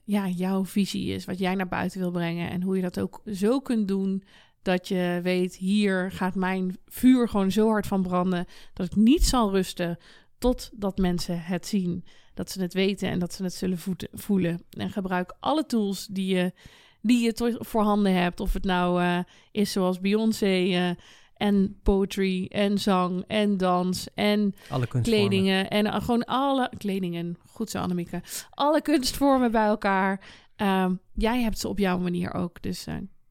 ja, 0.04 0.28
jouw 0.28 0.66
visie 0.66 1.14
is. 1.14 1.26
Wat 1.26 1.40
jij 1.40 1.56
naar 1.56 1.68
buiten 1.68 2.00
wil 2.00 2.12
brengen. 2.12 2.50
En 2.50 2.62
hoe 2.62 2.76
je 2.76 2.82
dat 2.82 3.00
ook 3.00 3.22
zo 3.26 3.60
kunt 3.60 3.88
doen 3.88 4.24
dat 4.68 4.88
je 4.88 5.20
weet... 5.24 5.56
hier 5.56 6.12
gaat 6.12 6.36
mijn 6.36 6.78
vuur 6.86 7.30
gewoon 7.30 7.52
zo 7.52 7.68
hard 7.68 7.88
van 7.88 8.02
branden... 8.02 8.46
dat 8.74 8.86
ik 8.86 8.96
niet 8.96 9.26
zal 9.26 9.52
rusten 9.52 9.98
totdat 10.38 10.98
mensen 10.98 11.42
het 11.42 11.68
zien. 11.68 12.06
Dat 12.34 12.52
ze 12.52 12.62
het 12.62 12.74
weten 12.74 13.10
en 13.10 13.20
dat 13.20 13.34
ze 13.34 13.44
het 13.44 13.54
zullen 13.54 13.80
voelen. 14.14 14.64
En 14.70 14.90
gebruik 14.90 15.36
alle 15.40 15.66
tools 15.66 16.08
die 16.08 16.36
je 16.36 16.54
die 17.02 17.24
je 17.24 17.56
voorhanden 17.60 18.14
hebt. 18.14 18.40
Of 18.40 18.54
het 18.54 18.64
nou 18.64 19.02
eh, 19.02 19.20
is 19.52 19.72
zoals 19.72 20.00
Beyoncé 20.00 20.46
eh, 20.46 20.90
en 21.34 21.80
poetry 21.84 22.46
en 22.46 22.78
zang 22.78 23.24
en 23.28 23.58
dans 23.58 24.08
en 24.14 24.56
Alle 24.70 24.88
kledingen. 24.88 25.70
En 25.70 25.86
eh, 25.86 26.02
gewoon 26.02 26.26
alle 26.26 26.72
kledingen. 26.78 27.38
Goed 27.46 27.70
zo, 27.70 27.80
Annemieke. 27.80 28.22
Alle 28.50 28.82
kunstvormen 28.82 29.52
bij 29.52 29.66
elkaar. 29.66 30.22
Ehm, 30.56 30.96
jij 31.14 31.42
hebt 31.42 31.60
ze 31.60 31.68
op 31.68 31.80
jouw 31.80 31.98
manier 31.98 32.34
ook. 32.34 32.62
Dus 32.62 32.86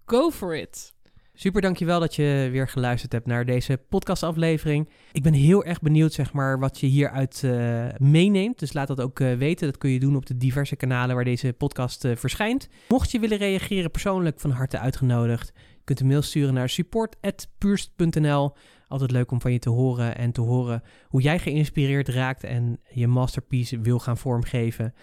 go 0.04 0.30
for 0.30 0.56
it. 0.56 0.95
Super, 1.38 1.60
dankjewel 1.60 2.00
dat 2.00 2.14
je 2.14 2.48
weer 2.52 2.68
geluisterd 2.68 3.12
hebt 3.12 3.26
naar 3.26 3.44
deze 3.44 3.80
podcastaflevering. 3.88 4.88
Ik 5.12 5.22
ben 5.22 5.32
heel 5.32 5.64
erg 5.64 5.80
benieuwd, 5.80 6.12
zeg 6.12 6.32
maar, 6.32 6.58
wat 6.58 6.80
je 6.80 6.86
hieruit 6.86 7.42
eh, 7.44 7.84
meeneemt. 7.98 8.58
Dus 8.58 8.72
laat 8.72 8.88
dat 8.88 9.00
ook 9.00 9.20
eh, 9.20 9.34
weten. 9.34 9.66
Dat 9.66 9.78
kun 9.78 9.90
je 9.90 10.00
doen 10.00 10.16
op 10.16 10.26
de 10.26 10.36
diverse 10.36 10.76
kanalen 10.76 11.14
waar 11.14 11.24
deze 11.24 11.52
podcast 11.52 12.04
eh, 12.04 12.16
verschijnt. 12.16 12.68
Mocht 12.88 13.10
je 13.10 13.18
willen 13.18 13.38
reageren 13.38 13.90
persoonlijk, 13.90 14.40
van 14.40 14.50
harte 14.50 14.78
uitgenodigd. 14.78 15.52
Je 15.54 15.84
kunt 15.84 16.00
een 16.00 16.06
mail 16.06 16.22
sturen 16.22 16.54
naar 16.54 16.68
support.puurst.nl. 16.68 18.52
Altijd 18.88 19.10
leuk 19.10 19.30
om 19.30 19.40
van 19.40 19.52
je 19.52 19.58
te 19.58 19.70
horen 19.70 20.16
en 20.16 20.32
te 20.32 20.40
horen 20.40 20.82
hoe 21.08 21.22
jij 21.22 21.38
geïnspireerd 21.38 22.08
raakt 22.08 22.44
en 22.44 22.80
je 22.90 23.06
masterpiece 23.06 23.80
wil 23.80 23.98
gaan 23.98 24.18
vormgeven. 24.18 24.94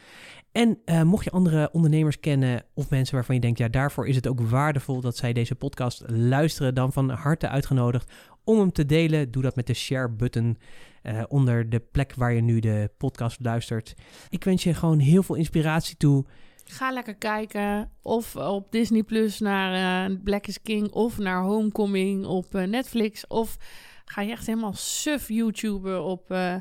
En 0.52 0.80
eh, 0.86 1.02
mocht 1.02 1.24
je 1.24 1.32
andere 1.32 1.70
ondernemers 1.72 2.20
kennen 2.20 2.64
of 2.74 2.90
mensen 2.90 3.16
waarvan 3.16 3.36
je 3.36 3.42
denkt, 3.42 3.58
ja, 3.58 3.68
daarvoor 3.68 4.08
is 4.08 4.16
het 4.16 4.28
ook 4.28 4.42
waardevol 4.42 5.02
dat 5.02 5.18
zij 5.18 5.34
deze 5.34 5.56
podcast 5.56 6.04
luisteren, 6.08 6.76
dan 6.76 6.94
van 6.94 7.10
harte 7.10 7.50
uitgenodigd 7.50 8.12
om 8.44 8.60
hem 8.60 8.72
te 8.72 8.86
delen. 8.86 9.32
Doe 9.32 9.42
dat 9.42 9.56
met 9.56 9.68
de 9.68 9.74
share-button 9.74 10.58
eh, 11.02 11.24
onder 11.28 11.70
de 11.70 11.80
plek 11.80 12.14
waar 12.16 12.34
je 12.34 12.42
nu 12.42 12.60
de 12.60 12.92
podcast 12.98 13.38
luistert. 13.42 13.94
Ik 14.30 14.44
wens 14.44 14.64
je 14.64 14.74
gewoon 14.74 15.00
heel 15.00 15.24
veel 15.24 15.36
inspiratie 15.36 15.98
toe. 15.98 16.26
Ga 16.66 16.92
lekker 16.92 17.16
kijken. 17.16 17.92
Of 18.02 18.36
op 18.36 18.72
Disney 18.72 19.04
Plus 19.04 19.40
naar 19.40 20.06
eh, 20.10 20.16
Black 20.24 20.48
is 20.48 20.62
King. 20.62 20.92
Of 20.92 21.18
naar 21.18 21.42
Homecoming 21.42 22.26
op 22.26 22.56
eh, 22.56 22.64
Netflix. 22.64 23.28
Of 23.28 23.58
ga 24.06 24.22
je 24.22 24.32
echt 24.32 24.48
helemaal 24.48 24.74
suf 24.74 25.28
YouTuber 25.28 26.00
op, 26.00 26.32
eh, 26.32 26.56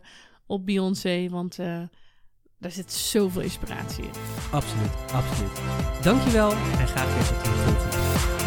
op 0.46 0.66
Beyoncé. 0.66 1.28
Want 1.28 1.56
daar 2.58 2.70
zit 2.70 2.92
zoveel 2.92 3.42
inspiratie 3.42 4.04
in. 4.04 4.10
Absoluut, 4.52 4.92
absoluut. 5.12 5.60
Dankjewel 6.02 6.50
en 6.52 6.88
graag 6.88 7.14
weer 7.14 7.26
tot 7.26 7.44
de 7.44 7.50
volgende. 7.50 8.41